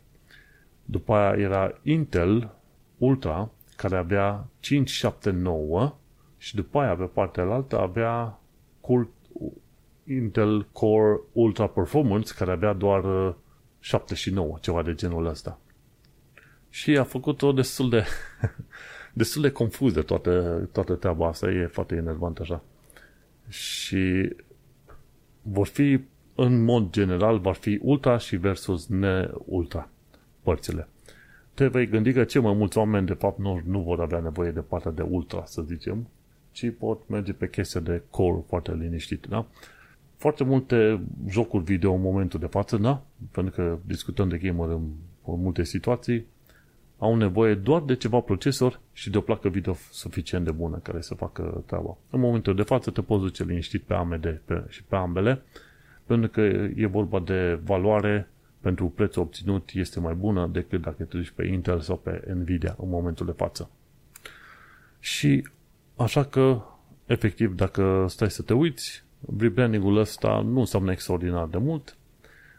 [0.85, 2.55] După aia era Intel
[2.97, 5.95] Ultra, care avea 579
[6.37, 8.39] și după aia pe partea altă avea
[8.81, 9.09] Cult,
[10.03, 13.35] Intel Core Ultra Performance care avea doar
[13.79, 15.59] 79, uh, ceva de genul ăsta.
[16.69, 18.05] Și a făcut-o destul de
[19.13, 22.63] destul de confuză toată, toată treaba asta, e foarte enervant așa.
[23.47, 24.35] Și
[25.41, 25.99] vor fi,
[26.35, 29.89] în mod general, vor fi ultra și versus ne-ultra
[30.41, 30.87] părțile
[31.55, 34.51] te vei gândi că cei mai mulți oameni, de fapt, nu, nu vor avea nevoie
[34.51, 36.07] de partea de ultra, să zicem,
[36.51, 39.45] ci pot merge pe chestia de core foarte liniștit, da?
[40.17, 43.03] Foarte multe jocuri video în momentul de față, da?
[43.31, 44.81] Pentru că discutăm de gamer în,
[45.25, 46.25] în multe situații,
[46.97, 51.01] au nevoie doar de ceva procesor și de o placă video suficient de bună care
[51.01, 51.97] să facă treaba.
[52.09, 55.41] În momentul de față te poți duce liniștit pe AMD pe, și pe ambele,
[56.05, 56.41] pentru că
[56.75, 58.29] e vorba de valoare
[58.59, 62.75] pentru prețul obținut este mai bună decât dacă te duci pe Intel sau pe Nvidia
[62.79, 63.69] în momentul de față.
[64.99, 65.47] Și
[65.95, 66.61] așa că,
[67.05, 69.03] efectiv, dacă stai să te uiți,
[69.37, 71.97] rebranding-ul ăsta nu înseamnă extraordinar de mult,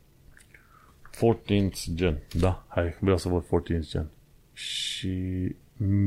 [1.16, 2.22] 14th gen.
[2.32, 4.11] Da, hai, vreau să văd 14th gen.
[4.53, 5.55] Și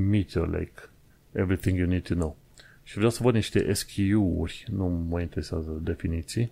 [0.10, 0.90] Meteor Lake.
[1.32, 2.38] Everything you need to know.
[2.84, 4.66] Și vreau să văd niște SKU-uri.
[4.72, 6.52] Nu mă interesează definiții.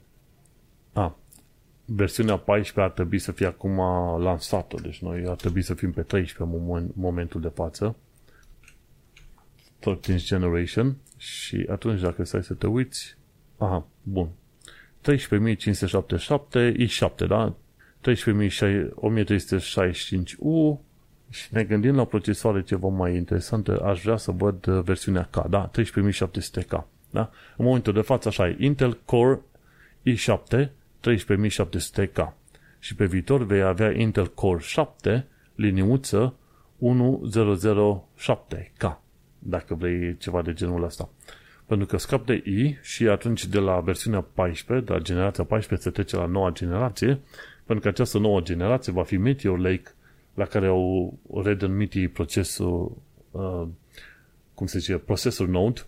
[0.93, 1.17] A,
[1.86, 3.77] versiunea 14 ar trebui să fie acum
[4.21, 7.95] lansată, deci noi ar trebui să fim pe 13 în momentul de față.
[9.79, 13.17] 13th generation și atunci dacă stai să te uiți,
[13.57, 14.29] aha, bun,
[15.01, 17.55] 13577 i7, da?
[18.01, 20.79] 13365U
[21.32, 25.47] și ne gândim la procesoare ceva mai interesante, aș vrea să văd uh, versiunea K,
[25.49, 25.69] da?
[25.69, 27.29] 13700K, da?
[27.57, 29.39] În momentul de față așa e, Intel Core
[30.09, 30.69] i7
[31.01, 32.34] 13700K
[32.79, 36.34] și pe viitor vei avea Intel Core 7 liniuță
[36.79, 38.97] 1007K
[39.39, 41.09] dacă vrei ceva de genul ăsta.
[41.65, 45.88] Pentru că scap de i și atunci de la versiunea 14, de la generația 14
[45.88, 47.19] se trece la noua generație,
[47.65, 49.93] pentru că această nouă generație va fi Meteor Lake,
[50.34, 52.97] la care au redenumit ei procesul,
[53.32, 53.67] uh,
[54.53, 55.82] cum se zice, procesor node,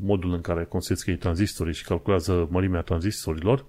[0.00, 3.64] modul în care construiesc tranzistorii și calculează mărimea tranzistorilor,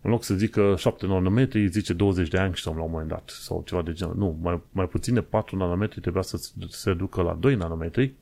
[0.00, 3.62] în loc să zică 7 nanometri, zice 20 de angstrom la un moment dat, sau
[3.66, 4.16] ceva de genul.
[4.16, 8.14] Nu, mai, mai puțin de 4 nanometri trebuia să se ducă la 2 nanometri,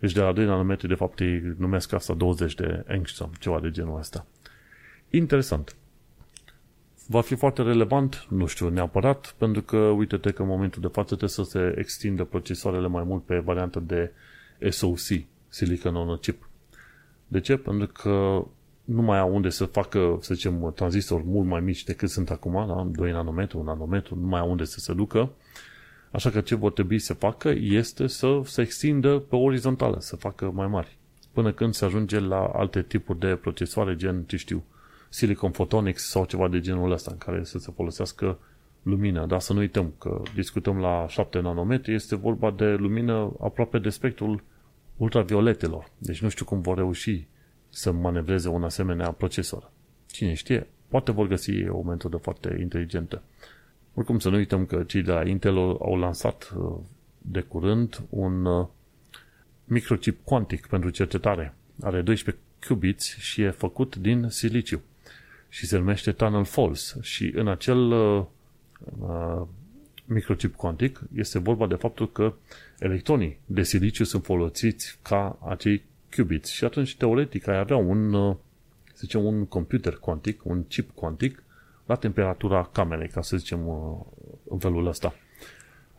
[0.00, 3.70] deci de la 2 nanometri, de fapt, ei numesc asta 20 de angstrom, ceva de
[3.70, 4.26] genul ăsta.
[5.10, 5.76] Interesant.
[7.08, 8.26] Va fi foarte relevant?
[8.28, 12.24] Nu știu neapărat, pentru că uite-te că în momentul de față trebuie să se extindă
[12.24, 14.12] procesoarele mai mult pe varianta de
[14.70, 14.98] SoC,
[15.48, 16.48] Silicon on a Chip.
[17.28, 17.56] De ce?
[17.56, 18.44] Pentru că
[18.84, 22.66] nu mai au unde să facă, să zicem, tranzistori mult mai mici decât sunt acum,
[22.66, 22.88] da?
[22.92, 25.30] 2 nanometri, 1 nanometru, nu mai au unde să se ducă.
[26.10, 30.50] Așa că ce vor trebui să facă este să se extindă pe orizontală, să facă
[30.54, 30.96] mai mari.
[31.32, 34.62] Până când se ajunge la alte tipuri de procesoare, gen, ce știu,
[35.08, 38.38] Silicon Photonics sau ceva de genul ăsta, în care să se folosească
[38.82, 39.26] lumină.
[39.26, 43.88] Dar să nu uităm că discutăm la 7 nanometri, este vorba de lumină aproape de
[43.88, 44.42] spectrul
[44.96, 45.90] ultravioletelor.
[45.98, 47.26] Deci nu știu cum vor reuși
[47.68, 49.70] să manevreze un asemenea procesor.
[50.06, 53.22] Cine știe, poate vor găsi o metodă foarte inteligentă.
[53.94, 56.78] Oricum să nu uităm că cei de la Intel au lansat uh,
[57.18, 58.66] de curând un uh,
[59.64, 61.54] microchip cuantic pentru cercetare.
[61.80, 64.82] Are 12 qubits și e făcut din siliciu
[65.48, 68.24] și se numește Tunnel Falls și în acel uh,
[69.00, 69.42] uh,
[70.04, 72.34] microchip cuantic este vorba de faptul că
[72.78, 75.82] electronii de siliciu sunt folosiți ca acei
[76.16, 78.36] qubits și atunci teoretic ai avea un, uh,
[78.86, 81.42] să zicem, un computer cuantic, un chip cuantic
[81.86, 83.98] la temperatura camerei, ca să zicem uh,
[84.48, 85.14] în felul ăsta.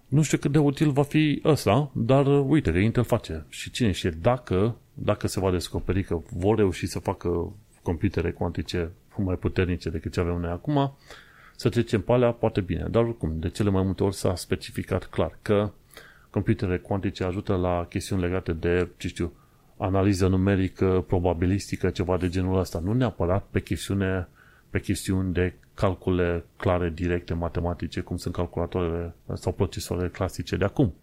[0.08, 3.46] Nu știu cât de util va fi ăsta, dar uh, uite că Intel face.
[3.50, 8.92] Și cine știe, dacă, dacă se va descoperi că vor reuși să facă computere cuantice
[9.24, 10.98] mai puternice decât ce avem noi acum,
[11.56, 12.88] să trecem pe alea poate bine.
[12.90, 15.72] Dar oricum, de cele mai multe ori s-a specificat clar că
[16.30, 19.34] computere cuantice ajută la chestiuni legate de, ce știu,
[19.78, 22.80] analiză numerică, probabilistică, ceva de genul ăsta.
[22.80, 24.28] Nu neapărat pe chestiune
[24.70, 30.94] pe chestiuni de calcule clare, directe, matematice, cum sunt calculatoarele sau procesoarele clasice de acum.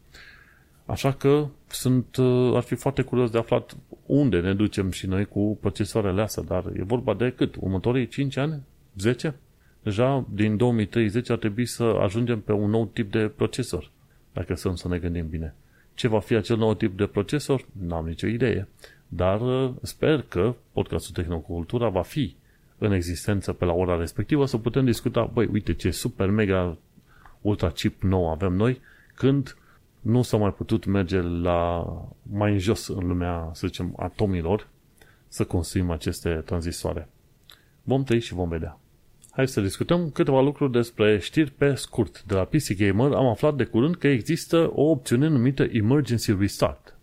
[0.87, 2.17] Așa că sunt,
[2.55, 3.77] ar fi foarte curios de aflat
[4.07, 7.55] unde ne ducem și noi cu procesoarele astea, dar e vorba de cât?
[7.61, 8.63] Următorii 5 ani?
[8.97, 9.35] 10?
[9.83, 13.91] Deja din 2030 ar trebui să ajungem pe un nou tip de procesor,
[14.33, 15.55] dacă să să ne gândim bine.
[15.95, 17.65] Ce va fi acel nou tip de procesor?
[17.87, 18.69] N-am nicio idee.
[19.09, 22.37] Dar uh, sper că podcastul Tehnocultura va fi
[22.79, 26.77] în existență pe la ora respectivă să putem discuta, băi, uite ce super mega
[27.41, 28.81] ultra chip nou avem noi,
[29.15, 29.57] când
[30.05, 31.85] nu s-a mai putut merge la
[32.23, 34.69] mai în jos în lumea, să zicem, atomilor,
[35.29, 37.09] să construim aceste tranzistoare.
[37.83, 38.79] Vom trăi și vom vedea.
[39.31, 42.23] Hai să discutăm câteva lucruri despre știri pe scurt.
[42.23, 46.99] De la PC Gamer am aflat de curând că există o opțiune numită Emergency Restart.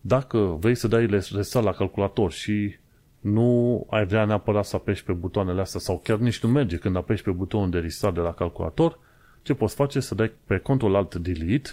[0.00, 2.76] Dacă vrei să dai restart la calculator și
[3.20, 6.96] nu ai vrea neapărat să apeși pe butoanele astea sau chiar nici nu merge când
[6.96, 8.98] apeși pe butonul de restart de la calculator,
[9.42, 10.00] ce poți face?
[10.00, 11.70] Să dai pe control alt delete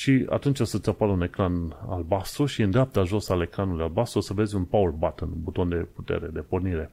[0.00, 4.18] și atunci o să-ți apară un ecran albastru și în dreapta jos al ecranului albastru
[4.18, 6.90] o să vezi un power button, un buton de putere, de pornire.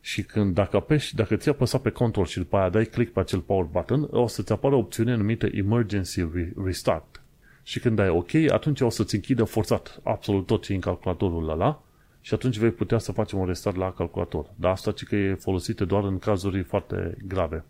[0.00, 3.20] Și când, dacă apeși, dacă ți-a apăsat pe control și după aia dai click pe
[3.20, 6.28] acel power button, o să-ți apară o opțiune numită Emergency
[6.64, 7.22] Restart.
[7.62, 11.50] Și când dai OK, atunci o să-ți închidă forțat absolut tot ce e în calculatorul
[11.50, 11.82] ăla
[12.20, 14.46] și atunci vei putea să facem un restart la calculator.
[14.54, 17.64] Dar asta ci că e folosită doar în cazuri foarte grave,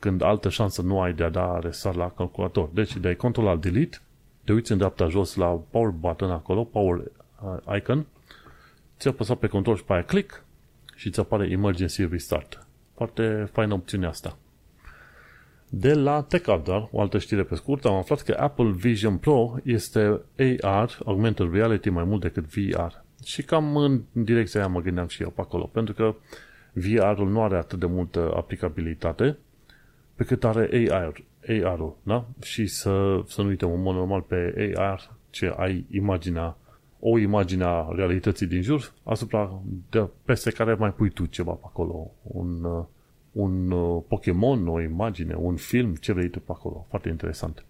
[0.00, 2.68] când altă șansă nu ai de a da restart la calculator.
[2.72, 3.98] Deci dai control al delete,
[4.44, 8.06] te uiți în dreapta jos la power button acolo, power uh, icon,
[8.98, 10.44] ți apăsat pe control și pe aia click
[10.94, 12.66] și ți apare emergency restart.
[12.94, 14.36] Foarte faină opțiunea asta.
[15.68, 20.20] De la TechAdar, o altă știre pe scurt, am aflat că Apple Vision Pro este
[20.60, 22.92] AR, Augmented Reality, mai mult decât VR.
[23.24, 26.14] Și cam în direcția aia mă gândeam și eu pe acolo, pentru că
[26.72, 29.38] VR-ul nu are atât de multă aplicabilitate
[30.20, 32.26] pe cât are AR, AR-ul, da?
[32.42, 36.56] Și să, să nu uităm, în mod normal pe AR, ce ai imaginea,
[36.98, 41.64] o imagine a realității din jur, asupra de, peste care mai pui tu ceva pe
[41.64, 42.64] acolo, un,
[43.32, 46.86] un uh, Pokémon, o imagine, un film, ce vrei tu pe acolo.
[46.88, 47.64] Foarte interesant.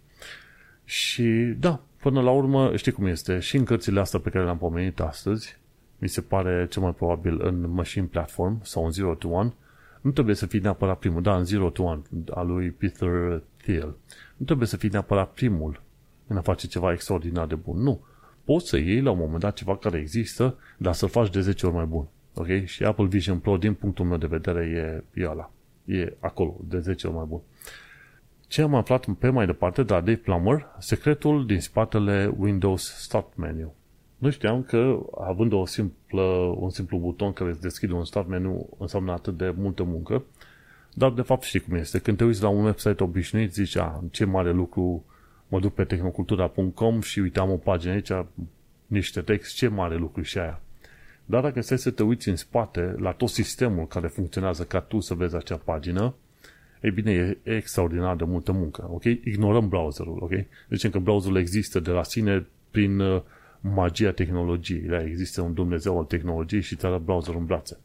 [0.84, 4.59] Și da, până la urmă, știi cum este, și în cărțile astea pe care le-am
[4.59, 5.59] pomenit astăzi,
[5.98, 9.53] mi se pare cel mai probabil în Machine Platform sau în Zero to One,
[10.01, 13.96] nu trebuie să fii neapărat primul, da, în Zero to One, al lui Peter Thiel.
[14.36, 15.82] Nu trebuie să fii neapărat primul
[16.26, 17.82] în a face ceva extraordinar de bun.
[17.82, 18.05] Nu.
[18.44, 21.66] Poți să iei la un moment dat ceva care există, dar să-l faci de 10
[21.66, 22.09] ori mai bun.
[22.34, 22.64] Ok?
[22.64, 24.64] Și Apple Vision Pro, din punctul meu de vedere,
[25.14, 25.51] e, e ăla.
[25.84, 27.40] E acolo, de 10 ori mai bun.
[28.46, 33.36] Ce am aflat pe mai departe de la Dave Plummer, secretul din spatele Windows Start
[33.36, 33.74] Menu.
[34.20, 36.22] Nu știam că, având o simplă,
[36.56, 40.24] un simplu buton care îți deschide un start menu, înseamnă atât de multă muncă,
[40.94, 41.98] dar de fapt știi cum este.
[41.98, 45.04] Când te uiți la un website obișnuit, zici, a, ce mare lucru,
[45.48, 48.10] mă duc pe tehnocultura.com și uitam o pagină aici,
[48.86, 50.60] niște text, ce mare lucru și aia.
[51.24, 55.00] Dar dacă stai să te uiți în spate la tot sistemul care funcționează ca tu
[55.00, 56.14] să vezi acea pagină,
[56.82, 59.04] ei bine, e extraordinar de multă muncă, ok?
[59.04, 60.32] Ignorăm browserul, ok?
[60.70, 63.22] Zicem că browserul există de la sine prin uh,
[63.61, 64.80] magia tehnologiei.
[64.80, 67.78] Da, există un Dumnezeu al tehnologiei și ți are browserul în brațe.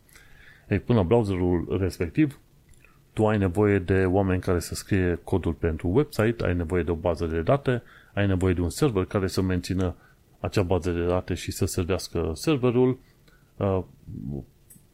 [0.69, 2.39] Ei, până browserul respectiv,
[3.13, 6.95] tu ai nevoie de oameni care să scrie codul pentru website, ai nevoie de o
[6.95, 9.95] bază de date, ai nevoie de un server care să mențină
[10.39, 12.99] acea bază de date și să servească serverul,
[13.57, 13.83] uh,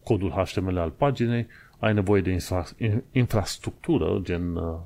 [0.04, 1.48] codul HTML al paginei,
[1.80, 4.78] ai nevoie de infra- infrastructură, gen uh,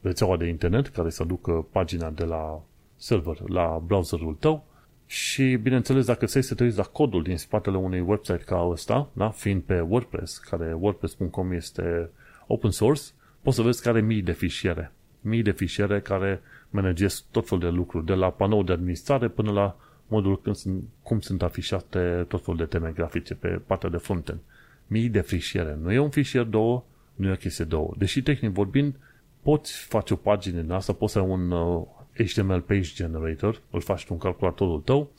[0.00, 2.62] rețeaua de internet, care să ducă pagina de la
[2.96, 4.64] server la browserul tău
[5.10, 9.08] și, bineînțeles, dacă ți să te uiți la codul din spatele unui website ca ăsta,
[9.12, 9.30] da?
[9.30, 12.10] fiind pe WordPress, care WordPress.com este
[12.46, 13.02] open source,
[13.42, 14.92] poți să vezi că are mii de fișiere.
[15.20, 16.40] Mii de fișiere care
[16.70, 19.76] managez tot felul de lucruri, de la panou de administrare până la
[20.08, 24.38] modul când sunt, cum sunt afișate tot felul de teme grafice pe partea de frontend.
[24.86, 25.78] Mii de fișiere.
[25.82, 26.84] Nu e un fișier două,
[27.14, 27.94] nu e o chestie două.
[27.98, 28.94] Deși tehnic vorbind,
[29.42, 31.86] poți face o pagină din asta, poți să ai un uh,
[32.24, 35.10] HTML Page Generator, îl faci tu în calculatorul tău,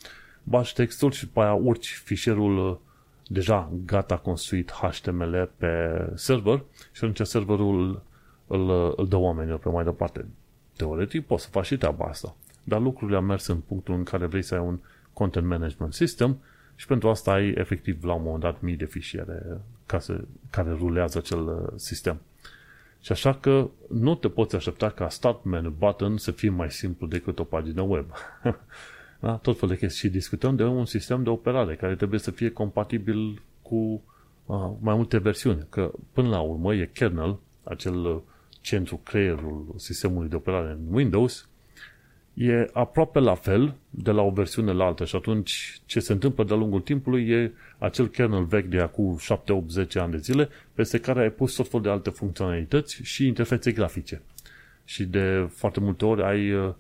[0.44, 2.78] bași textul și după aia urci fișierul uh,
[3.28, 5.68] deja gata construit HTML pe
[6.16, 8.04] server și atunci serverul îl,
[8.48, 10.26] îl, îl dă oamenilor pe mai departe.
[10.76, 12.36] Teoretic poți să faci și treaba asta.
[12.64, 14.80] Dar lucrurile au mers în punctul în care vrei să ai un
[15.14, 16.38] content management system
[16.76, 20.72] și pentru asta ai efectiv la un moment dat mii de fișiere ca să, care
[20.72, 22.22] rulează acel uh, sistem.
[23.02, 27.08] Și așa că nu te poți aștepta ca Start Menu Button să fie mai simplu
[27.08, 28.06] decât o pagină web.
[29.20, 29.36] da?
[29.36, 30.08] Tot felul de chestii.
[30.08, 34.04] Și discutăm de un sistem de operare care trebuie să fie compatibil cu
[34.46, 35.66] uh, mai multe versiuni.
[35.70, 38.18] Că până la urmă e kernel, acel uh,
[38.62, 41.50] centru creierul sistemului de operare în Windows,
[42.34, 46.44] e aproape la fel de la o versiune la alta și atunci ce se întâmplă
[46.44, 50.50] de-a lungul timpului e acel kernel vechi de acum 7, 8, 10 ani de zile
[50.74, 54.22] peste care ai pus tot felul de alte funcționalități și interfețe grafice.
[54.86, 56.74] Și de foarte multe ori ai, uh,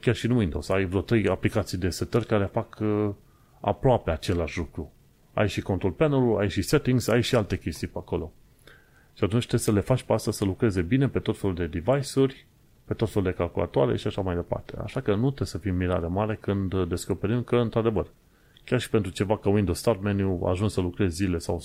[0.00, 3.10] chiar și în Windows, ai vreo 3 aplicații de setări care fac uh,
[3.60, 4.92] aproape același lucru.
[5.32, 8.32] Ai și control panel ai și settings, ai și alte chestii pe acolo.
[9.16, 11.66] Și atunci trebuie să le faci pe asta să lucreze bine pe tot felul de
[11.66, 12.46] device-uri
[12.84, 14.76] pe tot felul de calculatoare și așa mai departe.
[14.82, 18.06] Așa că nu trebuie să fim mirare mare când descoperim că, într-adevăr,
[18.64, 21.62] chiar și pentru ceva ca Windows Start Menu a ajuns să lucrezi zile sau,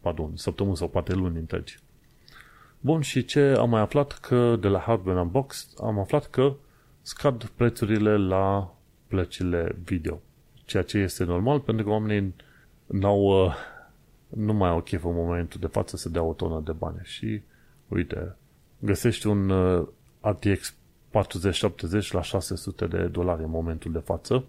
[0.00, 1.78] pardon, săptămâni sau poate luni întregi.
[2.80, 6.54] Bun, și ce am mai aflat că de la Hardware Unbox am aflat că
[7.02, 8.74] scad prețurile la
[9.06, 10.20] plăcile video.
[10.64, 12.34] Ceea ce este normal pentru că oamenii
[12.86, 13.54] n-au, uh,
[14.28, 17.00] nu mai au chef în momentul de față să dea o tonă de bani.
[17.02, 17.42] Și,
[17.88, 18.36] uite,
[18.78, 19.88] găsești un uh,
[20.20, 20.74] RTX
[21.10, 24.44] 4070 la 600 de dolari în momentul de față,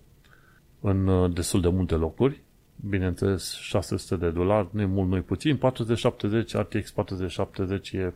[0.80, 2.42] în uh, destul de multe locuri.
[2.90, 5.58] Bineînțeles, 600 de dolari nu e mult, nu e puțin.
[5.58, 8.14] 4070, RTX 4070 e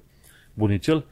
[0.54, 1.06] bunicel.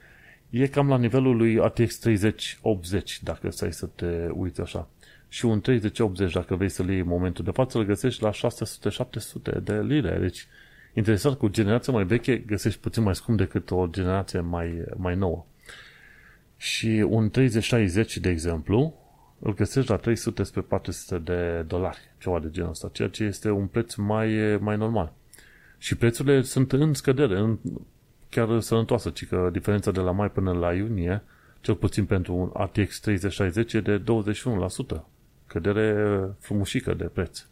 [0.49, 4.87] E cam la nivelul lui RTX 3080, dacă stai să te uiți așa.
[5.27, 9.63] și un 3080, dacă vrei să-l iei în momentul de față, îl găsești la 600-700
[9.63, 10.17] de lire.
[10.19, 10.47] Deci,
[10.93, 15.45] interesant, cu generația mai veche găsești puțin mai scump decât o generație mai, mai nouă.
[16.63, 18.93] Și un 3060, de exemplu,
[19.39, 23.49] îl găsești la 300 spre 400 de dolari, ceva de genul ăsta, ceea ce este
[23.49, 25.13] un preț mai, mai normal.
[25.77, 27.57] Și prețurile sunt în scădere, în,
[28.29, 31.21] chiar sănătoasă, ci că diferența de la mai până la iunie,
[31.61, 34.03] cel puțin pentru un ATX 3060, e de
[34.97, 35.01] 21%.
[35.47, 37.45] Cădere frumușică de preț.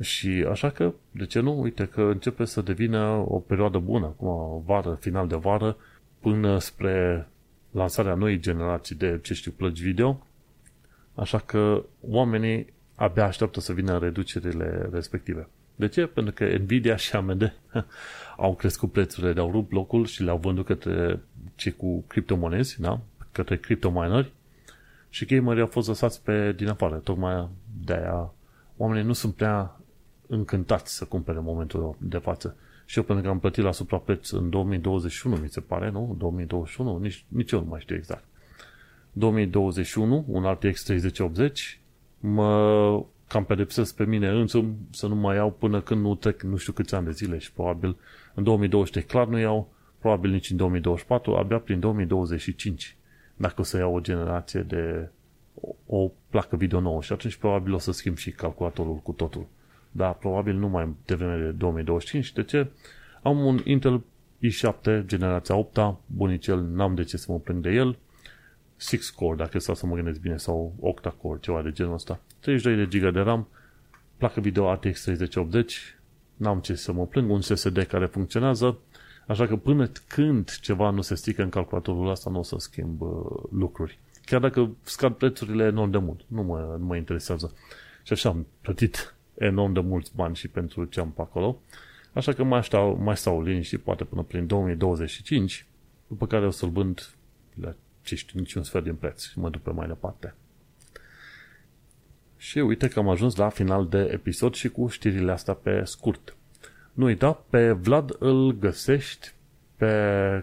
[0.00, 1.60] Și așa că, de ce nu?
[1.60, 5.76] Uite că începe să devină o perioadă bună, acum vară, final de vară,
[6.20, 7.28] până spre
[7.70, 10.26] lansarea noii generații de, ce știu, plăci video.
[11.14, 15.48] Așa că oamenii abia așteaptă să vină reducerile respective.
[15.76, 16.06] De ce?
[16.06, 17.52] Pentru că Nvidia și AMD
[18.36, 21.20] au crescut prețurile, de-au rupt locul și le-au vândut către
[21.54, 23.00] cei cu criptomonezi, da?
[23.32, 24.32] către criptomineri
[25.08, 26.96] și gamerii au fost lăsați pe din afară.
[26.96, 27.48] Tocmai
[27.84, 28.32] de-aia
[28.76, 29.80] oamenii nu sunt prea
[30.26, 32.56] încântați să cumpere în momentul de față.
[32.88, 36.14] Și eu pentru că am plătit la suprapreț în 2021, mi se pare, nu?
[36.18, 36.98] 2021?
[36.98, 38.24] Nici, nici eu nu mai știu exact.
[39.12, 41.80] 2021, un RTX 3080,
[42.20, 46.56] mă cam pedepsesc pe mine însumi să nu mai iau până când nu trec nu
[46.56, 47.96] știu câți ani de zile și probabil
[48.34, 52.96] în 2023 clar nu iau, probabil nici în 2024, abia prin 2025
[53.36, 55.10] dacă o să iau o generație de
[55.54, 59.46] o, o placă video nouă și atunci probabil o să schimb și calculatorul cu totul.
[59.90, 62.32] Dar probabil nu mai devreme de 2025.
[62.32, 62.70] De ce?
[63.22, 64.04] Am un Intel
[64.46, 67.98] i7 generația 8 bunicel, n-am de ce să mă plâng de el,
[68.76, 72.20] 6 core, dacă stau să mă gândesc bine, sau octa core, ceva de genul ăsta.
[72.40, 73.48] 32 de GB de RAM,
[74.16, 75.98] placă video RTX 3080,
[76.36, 78.78] n-am ce să mă plâng, un SSD care funcționează,
[79.26, 83.00] așa că până când ceva nu se strică în calculatorul ăsta, nu o să schimb
[83.00, 83.08] uh,
[83.50, 83.98] lucruri.
[84.24, 87.52] Chiar dacă scad prețurile enorm de mult, nu mă, nu mă interesează.
[88.02, 91.60] Și așa am plătit enorm de mulți bani și pentru ce am pe acolo.
[92.12, 95.66] Așa că mai stau, mai stau liniștit, poate până prin 2025,
[96.06, 97.14] după care o să-l vând
[97.60, 100.34] la ce știu, niciun sfert din preț și mă duc pe mai departe.
[102.36, 106.36] Și uite că am ajuns la final de episod și cu știrile astea pe scurt.
[106.92, 109.32] Nu uita, pe Vlad îl găsești
[109.76, 109.86] pe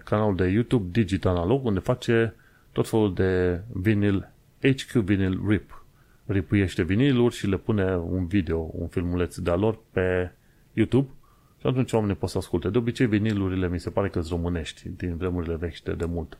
[0.03, 2.35] canalul de YouTube Digital Analog, unde face
[2.71, 5.84] tot felul de vinil, HQ Vinyl Rip.
[6.25, 10.31] Ripuiește viniluri și le pune un video, un filmuleț de-a lor pe
[10.73, 11.07] YouTube
[11.59, 12.69] și atunci oamenii pot să asculte.
[12.69, 16.37] De obicei vinilurile mi se pare că sunt românești din vremurile vechi de, de mult.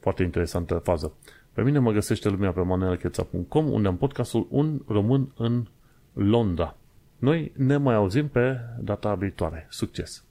[0.00, 1.12] Foarte interesantă fază.
[1.52, 5.66] Pe mine mă găsește lumea pe manuelcheța.com unde am podcastul Un Român în
[6.12, 6.76] Londra.
[7.18, 9.66] Noi ne mai auzim pe data viitoare.
[9.70, 10.24] Succes!